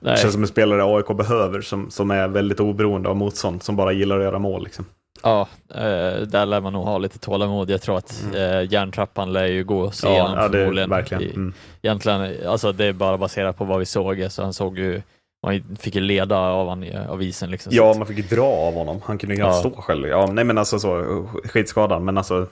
[0.00, 0.12] Nej.
[0.12, 3.76] Det känns som en spelare AIK behöver som, som är väldigt oberoende av motstånd, som
[3.76, 4.64] bara gillar att göra mål.
[4.64, 4.84] Liksom.
[5.22, 7.70] Ja, eh, där lär man nog ha lite tålamod.
[7.70, 8.34] Jag tror att mm.
[8.34, 10.90] eh, järntrappan lär ju gå sig igenom ja, förmodligen.
[10.90, 11.22] Verkligen.
[11.22, 11.54] Mm.
[11.82, 14.26] Egentligen, alltså det är bara baserat på vad vi såg.
[14.30, 15.02] Så han såg ju,
[15.46, 17.50] man fick ju leda av, han, av isen.
[17.50, 19.00] Liksom, ja, man fick ju dra av honom.
[19.04, 19.70] Han kunde ju knappt ja.
[19.70, 20.08] stå själv.
[20.08, 22.02] Ja, nej men alltså så, skitskadad.
[22.02, 22.46] Men alltså,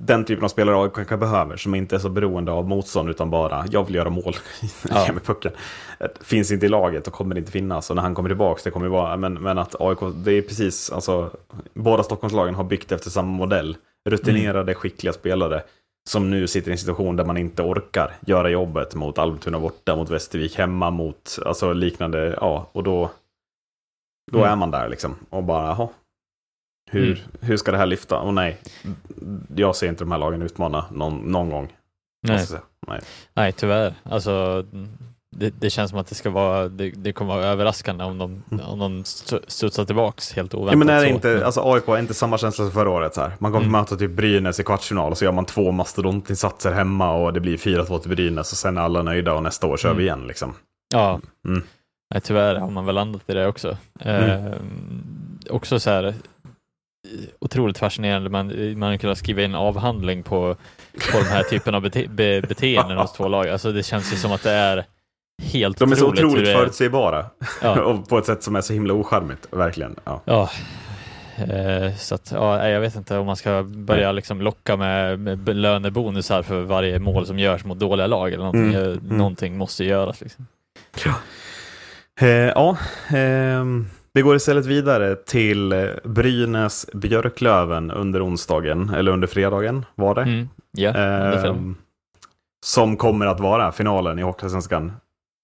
[0.00, 3.30] den typen av spelare AIK kanske behöver, som inte är så beroende av motstånd, utan
[3.30, 4.36] bara jag vill göra mål
[4.88, 5.12] ja.
[5.12, 5.52] med pucken.
[6.20, 7.90] Finns inte i laget och kommer inte finnas.
[7.90, 10.90] Och när han kommer tillbaka, det kommer vara, men, men att AIK, det är precis,
[10.90, 11.30] alltså,
[11.74, 13.76] båda Stockholmslagen har byggt efter samma modell.
[14.08, 14.74] Rutinerade, mm.
[14.74, 15.62] skickliga spelare
[16.08, 19.96] som nu sitter i en situation där man inte orkar göra jobbet mot Almtuna borta,
[19.96, 23.10] mot Västervik hemma, mot alltså liknande, ja, och då,
[24.32, 24.50] då mm.
[24.50, 25.14] är man där liksom.
[25.30, 25.88] Och bara, jaha,
[26.90, 27.18] hur, mm.
[27.40, 28.18] hur ska det här lyfta?
[28.18, 28.58] Och nej,
[29.56, 31.72] jag ser inte de här lagen utmana någon, någon gång.
[32.28, 32.46] Nej.
[32.86, 33.00] nej.
[33.34, 33.94] nej, tyvärr.
[34.02, 34.64] Alltså,
[35.36, 38.42] det, det, känns som att det ska vara, det, det kommer vara överraskande om de,
[38.62, 39.04] om de
[39.46, 40.72] studsar tillbaks helt oväntat.
[40.72, 43.14] Ja, men är det inte, alltså AIK är inte samma känsla som förra året.
[43.14, 43.32] Så här.
[43.38, 43.80] Man kommer mm.
[43.80, 47.56] möta typ Brynäs i kvartsfinal och så gör man två mastodontinsatser hemma och det blir
[47.56, 49.98] 4-2 till Brynäs och sen är alla nöjda och nästa år kör mm.
[49.98, 50.26] vi igen.
[50.26, 50.54] Liksom.
[50.94, 51.62] Ja, mm.
[52.14, 53.76] Nej, tyvärr har man väl landat i det också.
[54.00, 54.52] Eh,
[55.50, 56.14] också så här,
[57.38, 58.30] otroligt fascinerande.
[58.30, 60.56] Man, man kunnat skriva in avhandling på,
[61.12, 63.48] på de här typen av bete, be, beteenden hos två lag.
[63.48, 64.84] Alltså det känns ju som att det är
[65.42, 67.26] helt De är så otroligt förutsägbara.
[67.62, 67.80] Ja.
[67.84, 69.96] och på ett sätt som är så himla ocharmigt, verkligen.
[70.04, 70.20] Ja.
[70.24, 70.50] ja.
[71.36, 75.56] Eh, så att, ja, jag vet inte om man ska börja liksom locka med, med
[75.56, 78.74] lönebonusar för varje mål som görs mot dåliga lag eller någonting.
[78.74, 78.92] Mm.
[78.92, 79.16] mm.
[79.16, 80.20] Någonting måste göras.
[80.20, 80.46] Liksom.
[81.04, 81.14] Ja.
[82.20, 82.76] Eh, ja,
[83.08, 83.64] eh,
[84.14, 90.22] vi går istället vidare till eh, Brynäs Björklöven under onsdagen, eller under fredagen var det.
[90.22, 90.48] Mm.
[90.78, 91.54] Yeah, eh,
[92.64, 94.92] som kommer att vara finalen i Hockeyallsvenskan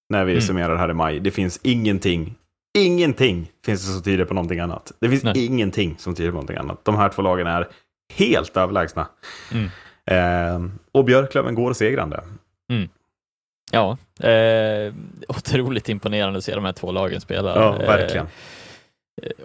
[0.09, 0.41] när vi mm.
[0.41, 1.19] summerar här i maj.
[1.19, 2.35] Det finns ingenting,
[2.77, 4.91] ingenting finns det som tyder på någonting annat.
[4.99, 5.45] Det finns Nej.
[5.45, 6.85] ingenting som tyder på någonting annat.
[6.85, 7.67] De här två lagen är
[8.13, 9.07] helt överlägsna.
[9.51, 9.69] Mm.
[10.05, 12.23] Eh, och Björklöven går segrande.
[12.69, 12.89] Mm.
[13.71, 13.97] Ja,
[14.27, 14.93] eh,
[15.27, 17.55] otroligt imponerande att se de här två lagen spela.
[17.55, 18.25] Ja, verkligen.
[18.25, 18.31] Eh,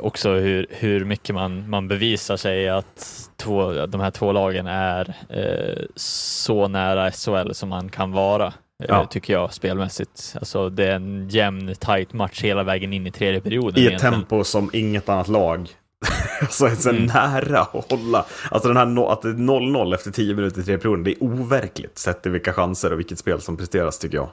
[0.01, 5.15] också hur, hur mycket man, man bevisar sig att två, de här två lagen är
[5.29, 8.47] eh, så nära SHL som man kan vara.
[8.47, 9.07] Eh, ja.
[9.07, 10.35] tycker jag spelmässigt.
[10.39, 13.79] Alltså det är en jämn, tight match hela vägen in i tredje perioden.
[13.79, 14.15] I ett egentligen.
[14.15, 15.69] tempo som inget annat lag
[16.41, 17.07] alltså så mm.
[17.07, 18.25] nära att hålla.
[18.51, 21.11] Alltså den här no att det är 0-0 efter 10 minuter i tredje perioden, det
[21.11, 24.29] är overkligt sett till vilka chanser och vilket spel som presteras tycker jag.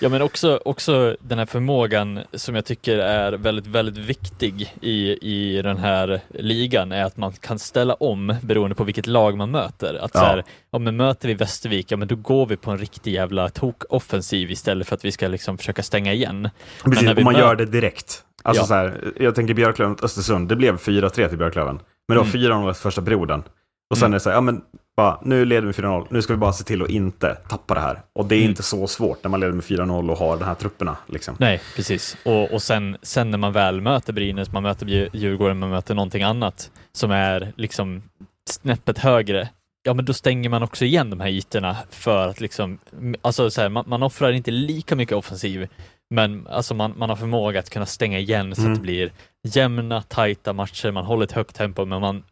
[0.00, 5.18] Ja men också, också den här förmågan som jag tycker är väldigt, väldigt viktig i,
[5.30, 9.50] i den här ligan är att man kan ställa om beroende på vilket lag man
[9.50, 9.94] möter.
[9.94, 10.20] Att ja.
[10.20, 13.14] så här, ja men möter vi Västervik, ja men då går vi på en riktig
[13.14, 16.50] jävla tok-offensiv istället för att vi ska liksom försöka stänga igen.
[16.84, 18.24] Precis, och man gör det direkt.
[18.44, 18.66] Alltså ja.
[18.66, 21.80] så här, jag tänker Björklöven Östersund, det blev 4-3 till Björklöven.
[22.08, 22.74] Men det var 4-0 mm.
[22.74, 23.42] första perioden.
[23.90, 24.12] Och sen mm.
[24.12, 24.62] är det så här, ja men
[24.96, 27.80] bara, nu leder vi 4-0, nu ska vi bara se till att inte tappa det
[27.80, 28.02] här.
[28.12, 28.50] Och det är mm.
[28.50, 30.96] inte så svårt när man leder med 4-0 och har de här trupperna.
[31.06, 31.36] Liksom.
[31.38, 32.16] Nej, precis.
[32.24, 34.86] Och, och sen, sen när man väl möter Brynäs, man möter
[35.16, 38.02] Djurgården, man möter någonting annat som är liksom
[38.50, 39.48] snäppet högre,
[39.82, 42.78] ja men då stänger man också igen de här ytorna för att liksom,
[43.22, 45.68] alltså så här, man, man offrar inte lika mycket offensiv
[46.10, 48.72] men alltså man, man har förmåga att kunna stänga igen så mm.
[48.72, 52.22] att det blir jämna, tajta matcher, man håller ett högt tempo men man,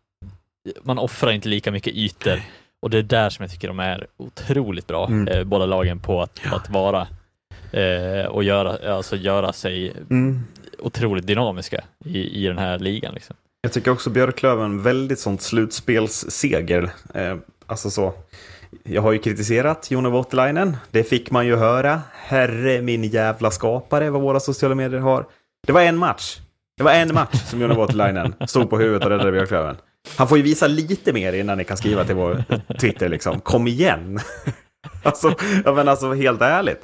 [0.82, 2.42] man offrar inte lika mycket ytor.
[2.82, 5.28] Och det är där som jag tycker de är otroligt bra, mm.
[5.28, 6.50] eh, båda lagen, på att, ja.
[6.50, 7.06] på att vara
[7.72, 10.42] eh, och göra, alltså göra sig mm.
[10.78, 13.14] otroligt dynamiska i, i den här ligan.
[13.14, 13.36] Liksom.
[13.60, 16.90] Jag tycker också Björklöven väldigt sånt slutspelsseger.
[17.14, 18.14] Eh, alltså så
[18.84, 20.76] jag har ju kritiserat Jona Voutilainen.
[20.90, 22.00] Det fick man ju höra.
[22.12, 25.26] Herre min jävla skapare vad våra sociala medier har.
[25.66, 26.38] Det var en match.
[26.76, 29.76] Det var en match som Jona Voutilainen stod på huvudet och räddade Björklöven.
[30.16, 32.44] Han får ju visa lite mer innan ni kan skriva till vår
[32.80, 33.40] Twitter liksom.
[33.40, 34.20] Kom igen!
[35.02, 36.80] alltså, ja, men alltså helt ärligt.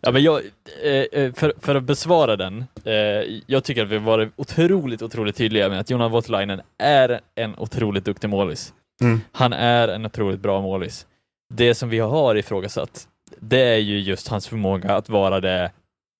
[0.00, 0.40] Ja, men jag,
[0.84, 5.36] eh, eh, för, för att besvara den, eh, jag tycker att vi varit otroligt, otroligt
[5.36, 8.72] tydliga med att Jonas Voutilainen är en otroligt duktig målis.
[9.00, 9.20] Mm.
[9.32, 11.06] Han är en otroligt bra målis.
[11.54, 13.08] Det som vi har ifrågasatt,
[13.40, 15.72] det är ju just hans förmåga att vara det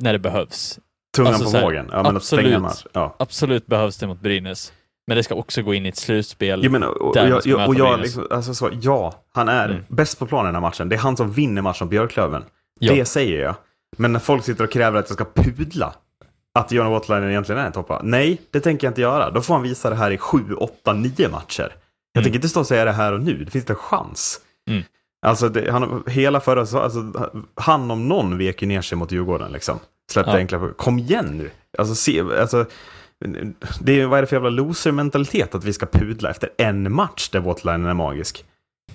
[0.03, 0.79] när det behövs.
[1.17, 2.87] Tungan alltså, på vågen, ja, men absolut.
[2.93, 3.17] Ja.
[3.19, 4.73] absolut behövs det mot Brynäs.
[5.07, 6.63] Men det ska också gå in i ett slutspel.
[6.63, 9.85] Jag menar, och, och, jag, och jag liksom, alltså så, ja, han är mm.
[9.89, 10.89] bäst på planen i den här matchen.
[10.89, 12.45] Det är han som vinner matchen mot Björklöven.
[12.81, 12.95] Ja.
[12.95, 13.55] Det säger jag.
[13.97, 15.95] Men när folk sitter och kräver att jag ska pudla
[16.59, 18.01] att Johnny Watlinen egentligen är en toppa.
[18.05, 19.31] Nej, det tänker jag inte göra.
[19.31, 21.73] Då får han visa det här i 7, 8, 9 matcher.
[22.13, 22.25] Jag mm.
[22.25, 23.45] tänker inte stå och säga det här och nu.
[23.45, 24.41] Det finns inte en chans.
[24.71, 24.83] Mm.
[25.27, 27.13] Alltså, det, han, hela förra alltså,
[27.55, 29.79] han om någon vek ju ner sig mot Djurgården liksom.
[30.11, 30.37] Släppte ja.
[30.37, 31.51] enkla Kom igen nu!
[31.79, 32.67] Alltså, se, alltså,
[33.81, 37.29] det är, vad är det för jävla loser-mentalitet att vi ska pudla efter en match
[37.29, 38.45] där Waterlinen är magisk?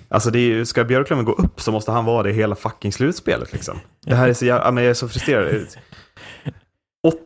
[0.08, 3.52] Alltså det är, ska Björklöven gå upp så måste han vara det hela fucking slutspelet
[3.52, 3.78] liksom.
[4.06, 5.66] Det här är så jävla, jag är så frustrerad.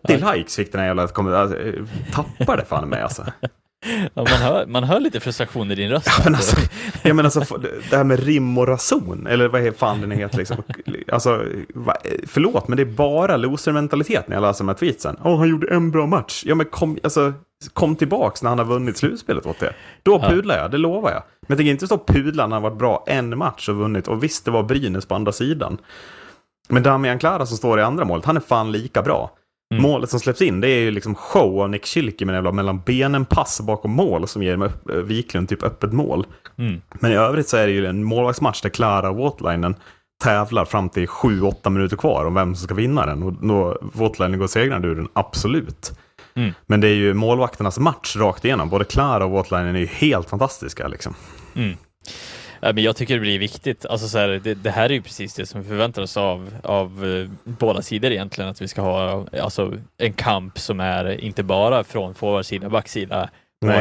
[0.05, 1.57] 80 likes fick den här jävla, alltså,
[2.12, 3.24] tappar det fan med alltså.
[4.14, 6.07] Ja, man, hör, man hör lite frustration i din röst.
[6.07, 6.57] Ja, men alltså,
[7.03, 7.59] jag menar alltså,
[7.91, 10.57] det här med rim och rason, eller vad fan den heter liksom.
[11.12, 11.45] Alltså,
[12.26, 15.16] förlåt, men det är bara loser-mentalitet när jag läser de här tweetsen.
[15.22, 16.43] Åh, oh, han gjorde en bra match.
[16.47, 17.33] Ja, men kom, alltså,
[17.72, 19.72] kom tillbaks när han har vunnit slutspelet åt det.
[20.03, 20.29] Då ja.
[20.29, 21.22] pudlar jag, det lovar jag.
[21.41, 23.76] Men jag tänker inte stå och pudla när han har varit bra en match och
[23.76, 24.09] vunnit.
[24.09, 25.79] Och visst, det var Brynäs på andra sidan.
[26.68, 29.31] Men Damian Klara som står i andra målet, han är fan lika bra.
[29.74, 29.82] Mm.
[29.82, 33.24] Målet som släpps in det är ju liksom show av Nick Schilke med mellan benen
[33.24, 36.26] pass bakom mål som ger upp, Wiklund typ öppet mål.
[36.58, 36.80] Mm.
[37.00, 39.74] Men i övrigt så är det ju en målvaktsmatch där Klara och Waterlinen
[40.22, 43.22] tävlar fram till 7-8 minuter kvar om vem som ska vinna den.
[43.22, 45.92] Och då Voutilainen går segrande ur den, absolut.
[46.34, 46.52] Mm.
[46.66, 48.68] Men det är ju målvakternas match rakt igenom.
[48.68, 50.88] Både Klara och Voutilainen är ju helt fantastiska.
[50.88, 51.14] Liksom.
[52.61, 53.86] Ja, men jag tycker det blir viktigt.
[53.86, 56.50] Alltså, så här, det, det, här är ju precis det som vi förväntar oss av,
[56.62, 58.50] av uh, båda sidor egentligen.
[58.50, 63.30] Att vi ska ha alltså, en kamp som är inte bara från forwardsida, backsida,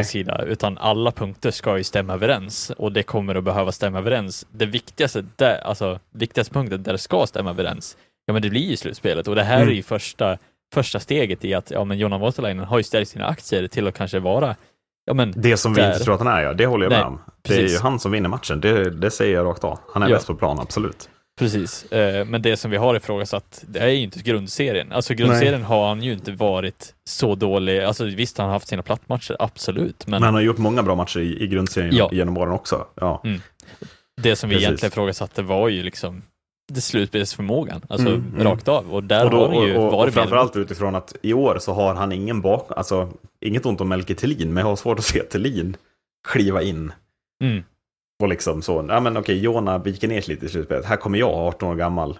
[0.04, 4.46] sida, utan alla punkter ska ju stämma överens och det kommer att behöva stämma överens.
[4.50, 8.70] Det viktigaste, där, alltså viktigaste punkten där det ska stämma överens, ja men det blir
[8.70, 9.68] ju slutspelet och det här mm.
[9.68, 10.38] är ju första,
[10.74, 13.94] första steget i att ja, men Jonas Voutilainen har ju stärkt sina aktier till att
[13.94, 14.56] kanske vara
[15.08, 16.52] Ja, men det som vi inte tror att han är, ja.
[16.52, 17.20] Det håller jag Nej, med om.
[17.42, 17.64] Precis.
[17.64, 18.60] Det är ju han som vinner matchen.
[18.60, 19.78] Det, det säger jag rakt av.
[19.92, 20.16] Han är ja.
[20.16, 21.08] bäst på plan, absolut.
[21.38, 24.92] Precis, eh, men det som vi har ifrågasatt, det är ju inte grundserien.
[24.92, 25.62] Alltså grundserien Nej.
[25.62, 27.80] har han ju inte varit så dålig.
[27.80, 30.06] Alltså visst, han har haft sina plattmatcher, absolut.
[30.06, 32.08] Men, men han har gjort många bra matcher i, i grundserien ja.
[32.12, 32.86] genom åren också.
[32.94, 33.20] Ja.
[33.24, 33.40] Mm.
[34.22, 34.68] Det som vi Precis.
[34.68, 36.22] egentligen ifrågasatte var ju liksom
[36.68, 38.44] det slutspelsförmågan, alltså mm, mm.
[38.44, 38.94] rakt av.
[38.94, 40.62] Och där och då, har han ju och, och, varit och framförallt med.
[40.62, 43.08] utifrån att i år så har han ingen bak, alltså
[43.40, 45.76] inget ont om Melke Thelin, men jag har svårt att se Thelin
[46.28, 46.92] kliva in.
[47.44, 47.62] Mm.
[48.22, 50.84] Och liksom så, ja men okej, Jona viker ner sig lite i slutspelet.
[50.84, 52.18] Här kommer jag, 18 år gammal.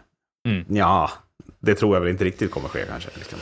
[0.49, 0.64] Mm.
[0.68, 1.11] Ja,
[1.59, 3.11] det tror jag väl inte riktigt kommer ske kanske.
[3.14, 3.38] Liksom.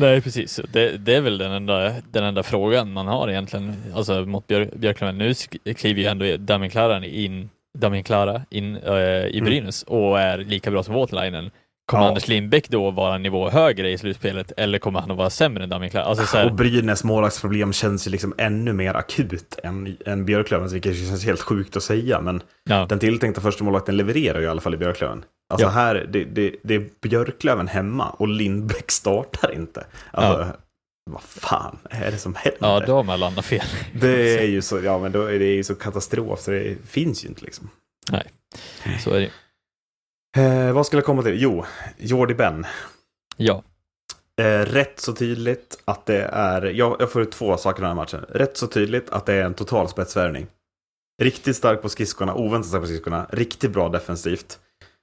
[0.00, 0.60] Nej, precis.
[0.72, 4.74] Det, det, är väl den enda, den enda frågan man har egentligen, alltså mot Björk,
[4.74, 5.18] Björklund.
[5.18, 5.34] Nu
[5.74, 9.44] kliver ju ändå Damien Klaran in Damien Klara in äh, i mm.
[9.44, 10.00] Brynäs mm.
[10.00, 11.50] och är lika bra som Waterlinen.
[11.86, 12.08] Kommer ja.
[12.08, 15.64] Anders Lindbäck då vara en nivå högre i slutspelet eller kommer han att vara sämre
[15.64, 16.04] än Damien Klara?
[16.04, 16.46] Alltså, så här...
[16.46, 21.40] Och Brynäs målvaktsproblem känns ju liksom ännu mer akut än, än Björklövens, vilket känns helt
[21.40, 22.20] sjukt att säga.
[22.20, 22.86] Men ja.
[22.88, 25.24] den tilltänkta första målvakten levererar ju i alla fall i Björklöven.
[25.50, 25.70] Alltså ja.
[25.70, 29.84] här, det, det, det är Björklöven hemma och Lindbäck startar inte.
[30.10, 30.46] Alltså,
[31.12, 32.58] vad fan är det som händer?
[32.60, 33.66] Ja, då har man landat fel.
[34.00, 37.24] Det är ju så, ja men då är det ju så katastrof så det finns
[37.24, 37.70] ju inte liksom.
[38.10, 38.24] Nej,
[39.04, 39.30] så är det
[40.42, 41.42] eh, Vad skulle jag komma till?
[41.42, 41.64] Jo,
[41.98, 42.66] Jordi Ben.
[43.36, 43.62] Ja.
[44.40, 47.88] Eh, rätt så tydligt att det är, jag, jag får ut två saker i den
[47.88, 48.24] här matchen.
[48.28, 50.46] Rätt så tydligt att det är en total spetsvärvning.
[51.22, 54.58] Riktigt stark på skridskorna, oväntat stark på skridskorna, riktigt bra defensivt.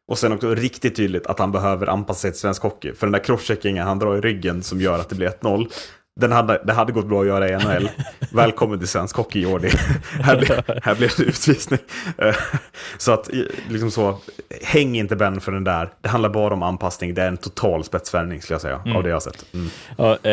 [0.08, 2.94] Och sen också riktigt tydligt att han behöver anpassa sig till svensk hockey.
[2.94, 5.68] För den där crosscheckingen han drar i ryggen som gör att det blir 1-0.
[6.20, 7.90] Den hade, det hade gått bra att göra i NHL.
[8.32, 9.70] Välkommen till svensk hockey, Jordi.
[10.22, 11.80] här, blev, här blev det utvisning.
[12.18, 12.36] Eh,
[12.98, 13.30] så att,
[13.70, 14.18] liksom så,
[14.62, 15.90] häng inte Ben för den där.
[16.02, 17.14] Det handlar bara om anpassning.
[17.14, 18.98] Det är en total spetsvärvning, skulle jag säga, mm.
[18.98, 19.54] av det jag har sett.
[19.54, 19.68] Mm.
[19.98, 20.32] Ja, eh,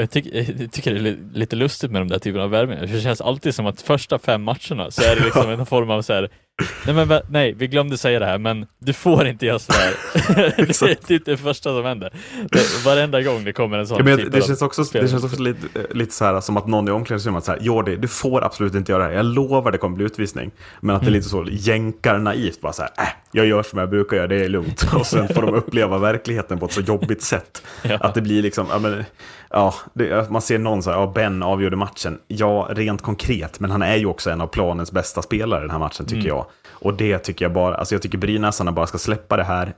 [0.00, 2.86] jag, tyck, jag, tycker det är lite lustigt med de där typerna av värvningar.
[2.86, 6.02] Det känns alltid som att första fem matcherna så är det liksom en form av
[6.02, 6.30] så här,
[6.86, 9.94] Nej, men, nej, vi glömde säga det här, men du får inte göra sådär.
[10.56, 12.12] det är typ det första som händer.
[12.50, 15.24] Det, varenda gång det kommer en sån ja, men typ det, känns också, det känns
[15.24, 18.74] också lite, lite så här som att någon i omklädningsrummet säger Jordi, du får absolut
[18.74, 19.16] inte göra det här.
[19.16, 20.50] Jag lovar det kommer bli utvisning.
[20.80, 21.18] Men att det är mm.
[21.18, 24.44] lite så jänkar naivt, bara så här, äh, jag gör som jag brukar göra, det
[24.44, 24.88] är lugnt.
[24.94, 27.62] Och sen får de uppleva verkligheten på ett så jobbigt sätt.
[27.82, 27.96] Ja.
[28.00, 29.04] Att det blir liksom, ja, men,
[29.50, 32.18] ja, det, man ser någon så här, ja, Ben avgjorde matchen.
[32.28, 35.78] Ja, rent konkret, men han är ju också en av planens bästa spelare den här
[35.78, 36.26] matchen, tycker mm.
[36.26, 36.46] jag.
[36.70, 39.74] Och det tycker jag bara, alltså jag tycker Brynäsarna bara ska släppa det här.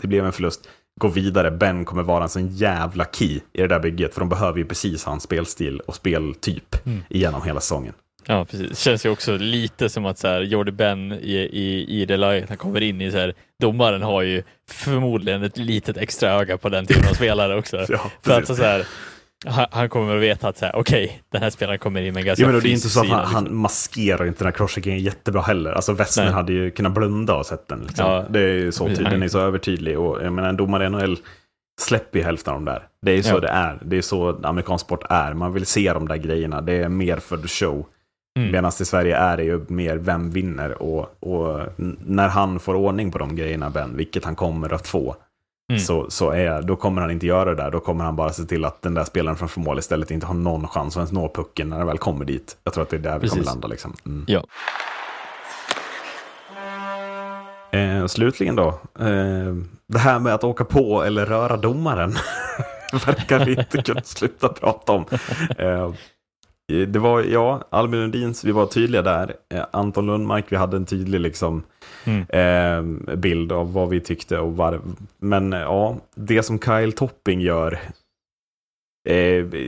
[0.00, 0.68] Det blev en förlust.
[1.00, 1.50] Gå vidare.
[1.50, 4.14] Ben kommer vara en sån jävla key i det där bygget.
[4.14, 7.02] För de behöver ju precis hans spelstil och speltyp mm.
[7.08, 7.94] genom hela säsongen.
[8.26, 8.68] Ja, precis.
[8.68, 12.16] Det känns ju också lite som att så här, Jordi Ben i, i, i det
[12.16, 16.58] laget han kommer in i, så här, domaren har ju förmodligen ett litet extra öga
[16.58, 17.76] på den typen av spelare också.
[17.88, 18.86] ja, för att så här,
[19.46, 22.48] han, kommer att veta att okej, okay, den här spelaren kommer in med ganska ja,
[22.48, 23.34] men Det är inte så att han, liksom.
[23.34, 25.72] han maskerar inte den här crosscheckingen jättebra heller.
[25.72, 27.80] Alltså Westman hade ju kunnat blunda och sett den.
[27.80, 28.06] Liksom.
[28.06, 29.98] Ja, det är så tydlig, den är så övertydlig.
[29.98, 31.18] Och jag menar, en domare i NHL
[31.80, 32.82] släpper ju hälften av dem där.
[33.02, 33.40] Det är så ja.
[33.40, 33.78] det är.
[33.82, 35.34] Det är så amerikansk sport är.
[35.34, 36.60] Man vill se de där grejerna.
[36.60, 37.86] Det är mer för the show.
[38.38, 38.52] Mm.
[38.52, 40.82] Medan i Sverige är det ju mer vem vinner.
[40.82, 41.60] Och, och
[42.06, 45.16] när han får ordning på de grejerna, Ben, vilket han kommer att få,
[45.68, 45.80] Mm.
[45.80, 47.70] Så, så är, då kommer han inte göra det där.
[47.70, 50.34] Då kommer han bara se till att den där spelaren framför mål istället inte har
[50.34, 52.56] någon chans att ens nå pucken när den väl kommer dit.
[52.64, 53.36] Jag tror att det är där Precis.
[53.36, 53.68] vi kommer landa.
[53.68, 53.94] Liksom.
[54.06, 54.24] Mm.
[54.28, 54.44] Ja.
[57.78, 59.54] Eh, slutligen då, eh,
[59.86, 62.10] det här med att åka på eller röra domaren
[63.06, 65.04] verkar vi inte kunna sluta prata om.
[65.58, 65.92] Eh,
[66.86, 69.34] det var, ja, Albin Lundins, vi var tydliga där.
[69.54, 71.62] Eh, Anton Lundmark, vi hade en tydlig liksom,
[72.04, 72.26] mm.
[72.28, 74.38] eh, bild av vad vi tyckte.
[74.38, 74.80] Och var,
[75.18, 77.80] men eh, ja, det som Kyle Topping gör,
[79.08, 79.16] eh,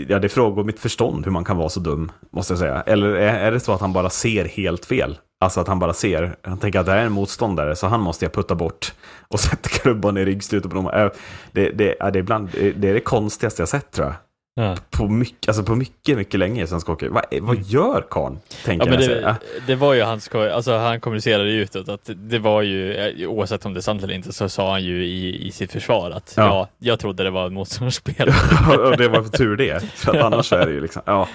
[0.08, 2.82] ja det frågar mitt förstånd hur man kan vara så dum, måste jag säga.
[2.82, 5.18] Eller är, är det så att han bara ser helt fel?
[5.40, 8.00] Alltså att han bara ser, han tänker att det här är en motståndare, så han
[8.00, 8.92] måste jag putta bort.
[9.28, 10.86] Och sätta klubban i ryggslutet på dem.
[10.86, 11.10] Eh,
[11.52, 14.14] det, det, det, är bland, det är det konstigaste jag sett tror jag
[14.56, 14.76] ja.
[14.90, 17.08] på, mycket, alltså på mycket, mycket länge i svensk hockey.
[17.08, 17.68] Vad, vad mm.
[17.68, 18.38] gör karln?
[18.64, 19.36] Tänker ja, det,
[19.66, 23.74] det var ju hans, alltså han kommunicerade utåt att det var ju, eh, oavsett om
[23.74, 26.42] det är sant eller inte, så sa han ju i, i sitt försvar att ja,
[26.42, 28.78] ja jag trodde det var en motståndarspelare.
[28.90, 31.28] och det var för tur det, för annars är det ju liksom, ja.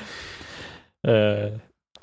[1.07, 1.57] Uh,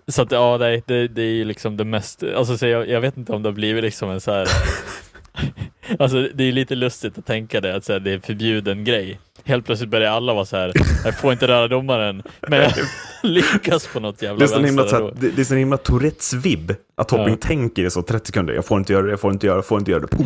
[0.09, 3.01] så att ja, nej, det, det är ju liksom det mest, alltså så jag, jag
[3.01, 4.49] vet inte om det har blivit liksom en så här
[5.99, 8.85] Alltså det är lite lustigt att tänka det, att så här, det är en förbjuden
[8.85, 9.21] grej.
[9.45, 10.73] Helt plötsligt börjar alla vara så här,
[11.05, 12.73] jag får inte röra domaren, men jag
[13.23, 16.75] lyckas på något jävla det är himla, så det, det är så himla Tourettes vibb,
[16.97, 17.37] att Topping ja.
[17.49, 19.67] tänker så 30 sekunder, jag får inte göra det, jag får inte göra det, jag
[19.67, 20.17] får inte göra det.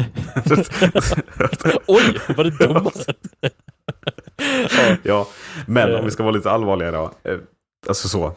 [1.86, 2.92] Oj, var det domaren?
[4.78, 4.96] ja.
[5.02, 5.28] ja,
[5.66, 7.12] men om vi ska vara lite allvarliga då.
[7.24, 7.38] Eh,
[7.88, 8.32] alltså så,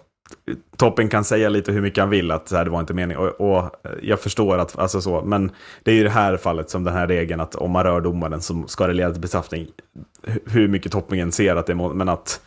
[0.78, 3.24] Toppen kan säga lite hur mycket han vill att så här, det var inte meningen.
[3.24, 5.52] Och, och, eh, jag förstår att, alltså så, men
[5.84, 8.42] det är ju det här fallet som den här regeln att om man rör domaren
[8.42, 9.68] så ska det leda till bestraffning.
[10.46, 12.42] Hur mycket toppingen ser att det är, men att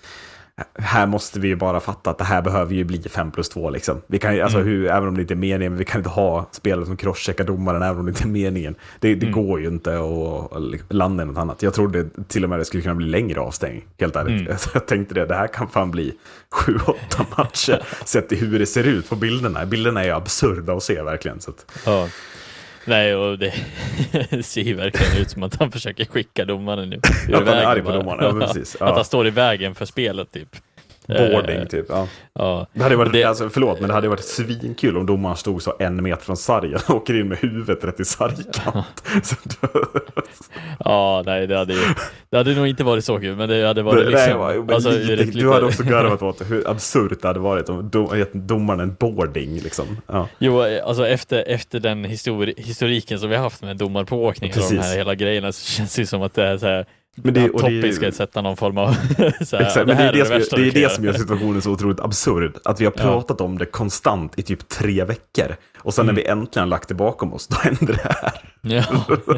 [0.74, 3.70] här måste vi ju bara fatta att det här behöver ju bli 5 plus 2.
[3.70, 4.00] Liksom.
[4.06, 4.68] Vi kan, alltså, mm.
[4.68, 7.82] hur, även om det inte är meningen, vi kan inte ha spelare som crosscheckar domaren
[7.82, 8.74] även om det inte är meningen.
[9.00, 9.44] Det, det mm.
[9.44, 11.62] går ju inte att landa i något annat.
[11.62, 14.40] Jag trodde till och med det skulle kunna bli längre avstängning, helt ärligt.
[14.40, 14.56] Mm.
[14.74, 16.14] Jag tänkte det, det här kan fan bli
[16.50, 16.94] 7-8
[17.36, 19.66] matcher sett till hur det ser ut på bilderna.
[19.66, 21.40] Bilderna är absurda att se verkligen.
[21.40, 21.66] Så att...
[21.86, 22.08] ja.
[22.88, 23.52] Nej, och det
[24.42, 27.00] ser verkligen ut som att han försöker skicka domaren nu.
[27.34, 28.76] Att han är arg på domaren, ja, precis.
[28.80, 28.86] Ja.
[28.86, 30.56] Att han står i vägen för spelet typ.
[31.08, 31.86] Boarding eh, typ.
[31.88, 32.08] Ja.
[32.32, 32.66] ja.
[32.72, 33.24] Det hade varit, det...
[33.24, 36.80] Alltså, förlåt, men det hade varit svinkul om domaren stod så en meter från sargen
[36.88, 39.04] och åker in med huvudet rätt i sargkant.
[40.84, 41.80] ja, nej, det hade, ju,
[42.30, 44.40] det hade nog inte varit så kul, men det hade varit liksom...
[44.40, 45.38] Nej, men alltså, lite, lite...
[45.38, 48.94] Du hade också garvat åt hur absurt det hade varit om dom, gett domaren en
[48.94, 49.60] boarding.
[49.60, 49.86] Liksom.
[50.06, 50.28] Ja.
[50.38, 54.78] Jo, alltså efter, efter den histori historiken som vi har haft med domarpååkning och de
[54.78, 56.86] här hela grejerna så känns det ju som att det är så här
[57.22, 58.92] men det, och Topping ska sätta någon form av...
[59.44, 62.00] Såhär, exakt, det, är det, det, som, det är det som gör situationen så otroligt
[62.00, 62.56] absurd.
[62.64, 63.44] Att vi har pratat ja.
[63.44, 65.56] om det konstant i typ tre veckor.
[65.78, 66.14] Och sen mm.
[66.14, 68.32] när vi äntligen lagt det bakom oss, då händer det här.
[68.60, 68.84] Ja.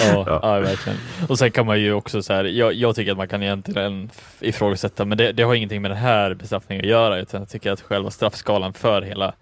[0.00, 0.40] ja, ja.
[0.42, 0.98] ja, verkligen.
[1.28, 4.10] Och sen kan man ju också så här, jag, jag tycker att man kan egentligen
[4.40, 7.72] ifrågasätta, men det, det har ingenting med den här bestraffningen att göra, utan jag tycker
[7.72, 9.34] att själva straffskalan för hela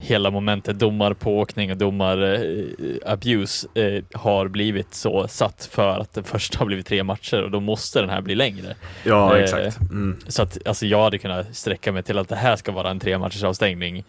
[0.00, 6.58] hela momentet domarpååkning och domarabuse eh, eh, har blivit så satt för att den första
[6.58, 8.74] har blivit tre matcher och då måste den här bli längre.
[9.04, 9.80] Ja, eh, exakt.
[9.80, 10.16] Mm.
[10.26, 13.00] Så att alltså, jag hade kunnat sträcka mig till att det här ska vara en
[13.00, 14.04] tre matchers avstängning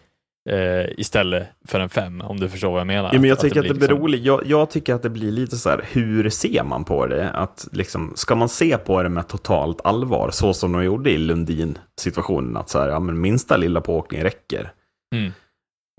[0.50, 3.10] eh, istället för en fem, om du förstår vad jag menar.
[3.12, 4.04] Ja, men jag, tycker att det, att det liksom...
[4.04, 7.30] blir jag, jag, tycker att det blir lite så här, hur ser man på det?
[7.30, 11.18] Att liksom, ska man se på det med totalt allvar, så som de gjorde i
[11.18, 14.72] Lundin-situationen, att så här, ja, men minsta lilla pååkning räcker.
[15.14, 15.32] Mm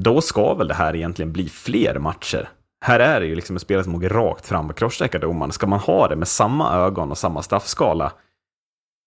[0.02, 2.50] då ska väl det här egentligen bli fler matcher.
[2.86, 5.52] Här är det ju liksom ett spel som åker rakt fram och crosscheckar domaren.
[5.52, 8.14] Ska man ha det med samma ögon och samma straffskala?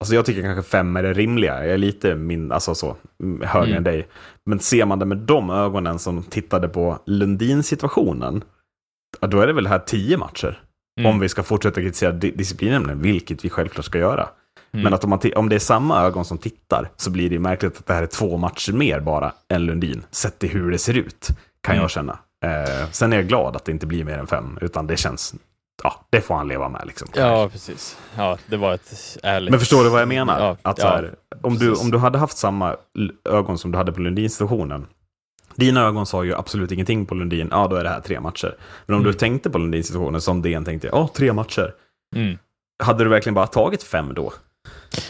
[0.01, 1.65] Alltså jag tycker kanske fem är det rimliga.
[1.65, 2.97] Jag är lite min, alltså så,
[3.43, 3.77] högre mm.
[3.77, 4.09] än dig.
[4.47, 8.45] Men ser man det med de ögonen som tittade på Lundin-situationen,
[9.21, 10.63] då är det väl här tio matcher.
[11.01, 11.11] Mm.
[11.11, 14.29] Om vi ska fortsätta kritisera disciplinen, vilket vi självklart ska göra.
[14.73, 14.85] Mm.
[14.85, 17.79] Men att om, man om det är samma ögon som tittar så blir det märkligt
[17.79, 20.03] att det här är två matcher mer bara än Lundin.
[20.11, 21.29] Sett till hur det ser ut,
[21.61, 21.83] kan mm.
[21.83, 22.19] jag känna.
[22.45, 25.35] Eh, sen är jag glad att det inte blir mer än fem, utan det känns
[25.83, 26.83] ja, det får han leva med.
[26.87, 27.99] Liksom, ja, precis.
[28.17, 29.51] Ja, det var ett ärligt...
[29.51, 30.41] Men förstår du vad jag menar?
[30.41, 32.77] Ja, att ja, här, om, du, om du hade haft samma
[33.25, 34.87] ögon som du hade på Lundin-situationen.
[35.55, 38.57] Dina ögon sa ju absolut ingenting på Lundin, ja då är det här tre matcher.
[38.87, 39.13] Men om mm.
[39.13, 41.75] du tänkte på Lundin-situationen som DN tänkte, ja tre matcher.
[42.17, 42.39] Mm.
[42.83, 44.33] Hade du verkligen bara tagit fem då?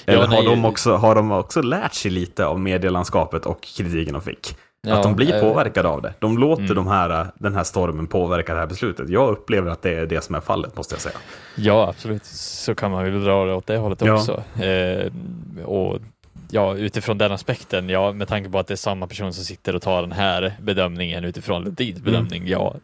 [0.07, 4.13] Eller ja, har, de också, har de också lärt sig lite av medielandskapet och kritiken
[4.13, 4.57] de fick?
[4.87, 6.15] Ja, att de blir påverkade av det.
[6.19, 6.75] De låter mm.
[6.75, 9.09] de här, den här stormen påverka det här beslutet.
[9.09, 11.17] Jag upplever att det är det som är fallet, måste jag säga.
[11.57, 12.25] Ja, absolut.
[12.25, 14.43] Så kan man väl dra det åt det hållet också.
[14.63, 15.13] Eh,
[15.65, 15.99] och
[16.51, 19.77] ja, utifrån den aspekten, ja, med tanke på att det är samma person som sitter
[19.77, 22.53] och tar den här bedömningen utifrån Ledins bedömning, mm.
[22.53, 22.75] ja,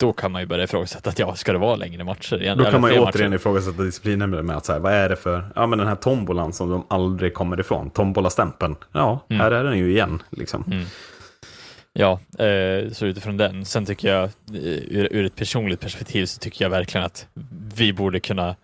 [0.00, 2.54] då kan man ju börja ifrågasätta att ja, ska det vara längre matcher?
[2.56, 3.40] Då kan man ju återigen matcher?
[3.40, 6.70] ifrågasätta disciplinen med att så vad är det för, ja men den här tombolan som
[6.70, 9.40] de aldrig kommer ifrån, tombola-stämpeln, ja, mm.
[9.40, 10.64] här är den ju igen liksom.
[10.66, 10.84] Mm.
[11.92, 13.64] Ja, eh, så utifrån den.
[13.64, 14.30] Sen tycker jag, eh,
[14.88, 17.26] ur, ur, ett personligt perspektiv, så tycker jag verkligen att
[17.74, 18.56] vi borde kunna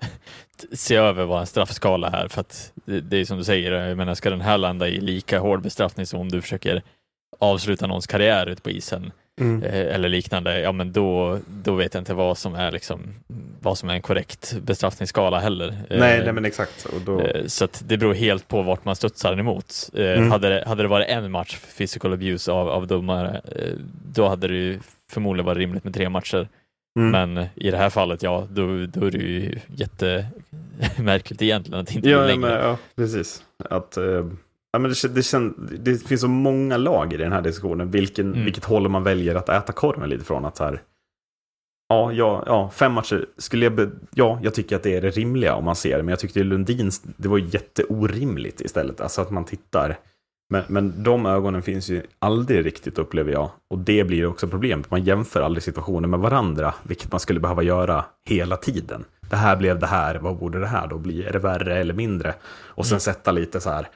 [0.73, 4.15] se över vår straffskala här, för att det, det är som du säger, jag menar,
[4.15, 6.83] ska den här landa i lika hård bestraffning som om du försöker
[7.39, 9.63] avsluta någons karriär ute på isen, Mm.
[9.63, 13.01] Eh, eller liknande, ja men då, då vet jag inte vad som är liksom,
[13.61, 15.77] vad som är en korrekt bestraffningsskala heller.
[15.91, 16.87] Nej, eh, nej men exakt.
[17.07, 17.21] Då...
[17.21, 19.91] Eh, så det beror helt på vart man studsar den emot.
[19.95, 20.31] Mm.
[20.31, 23.41] Hade, det, hade det varit en match physical abuse av, av domare,
[24.13, 24.81] då hade det ju
[25.11, 26.49] förmodligen varit rimligt med tre matcher.
[26.99, 27.11] Mm.
[27.11, 30.27] Men i det här fallet, ja, då, då är det ju jätte
[30.99, 32.51] märkligt egentligen att det inte ja, blir längre.
[32.51, 33.43] Men, ja, precis.
[33.71, 34.27] Att, eh,
[34.73, 37.91] ja, men det, det, det finns så många lager i den här diskussionen.
[37.91, 38.45] Vilken, mm.
[38.45, 40.45] Vilket håll man väljer att äta korven lite från.
[40.45, 40.83] Att här,
[41.89, 43.75] ja, ja, ja, fem matcher skulle jag...
[43.75, 46.03] Be, ja, jag tycker att det är det rimliga om man ser det.
[46.03, 49.01] Men jag tyckte Lundins, det var jätteorimligt istället.
[49.01, 49.97] Alltså att man tittar
[50.49, 53.51] men, men de ögonen finns ju aldrig riktigt upplever jag.
[53.69, 54.91] Och det blir också problemet.
[54.91, 59.05] Man jämför aldrig situationer med varandra, vilket man skulle behöva göra hela tiden.
[59.31, 61.23] Det här blev det här, vad borde det här då bli?
[61.23, 62.35] Är det värre eller mindre?
[62.49, 63.01] Och sen mm.
[63.01, 63.89] sätta lite så här,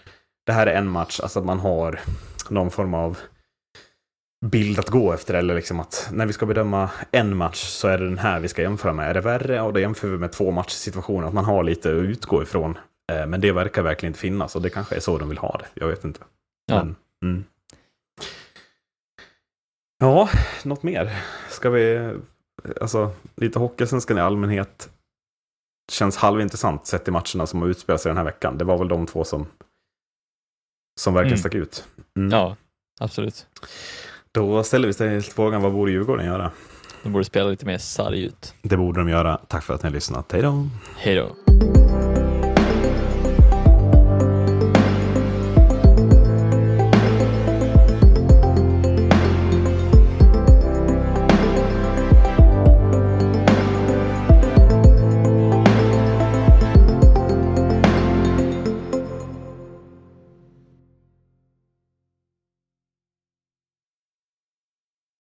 [0.47, 2.01] det här är en match, alltså att man har
[2.49, 3.18] någon form av
[4.47, 5.34] bild att gå efter.
[5.34, 8.49] Eller liksom att när vi ska bedöma en match så är det den här vi
[8.49, 9.11] ska jämföra med.
[9.11, 9.61] Är det värre?
[9.61, 11.26] Och då jämför vi med två matchsituationer.
[11.26, 12.78] Att man har lite att utgå ifrån.
[13.12, 15.59] Eh, men det verkar verkligen inte finnas och det kanske är så de vill ha
[15.59, 15.80] det.
[15.80, 16.20] Jag vet inte.
[16.66, 16.84] Ja.
[16.84, 17.45] Men, mm.
[19.99, 20.28] ja,
[20.64, 21.16] något mer?
[21.49, 22.14] Ska vi,
[22.80, 24.91] alltså lite hockeysvenskan i allmänhet
[25.93, 28.59] känns halvintressant sett i matcherna som har utspelat sig den här veckan.
[28.59, 29.47] Det var väl de två som,
[30.97, 31.38] som verkligen mm.
[31.38, 31.84] stack ut.
[32.16, 32.30] Mm.
[32.30, 32.57] Ja,
[33.01, 33.47] absolut.
[34.32, 36.51] Då ställer vi oss frågan, vad borde Djurgården göra?
[37.03, 38.55] De borde spela lite mer sarg ut.
[38.62, 39.36] Det borde de göra.
[39.49, 40.32] Tack för att ni har lyssnat.
[40.32, 40.68] Hej då!
[40.97, 41.89] Hej då!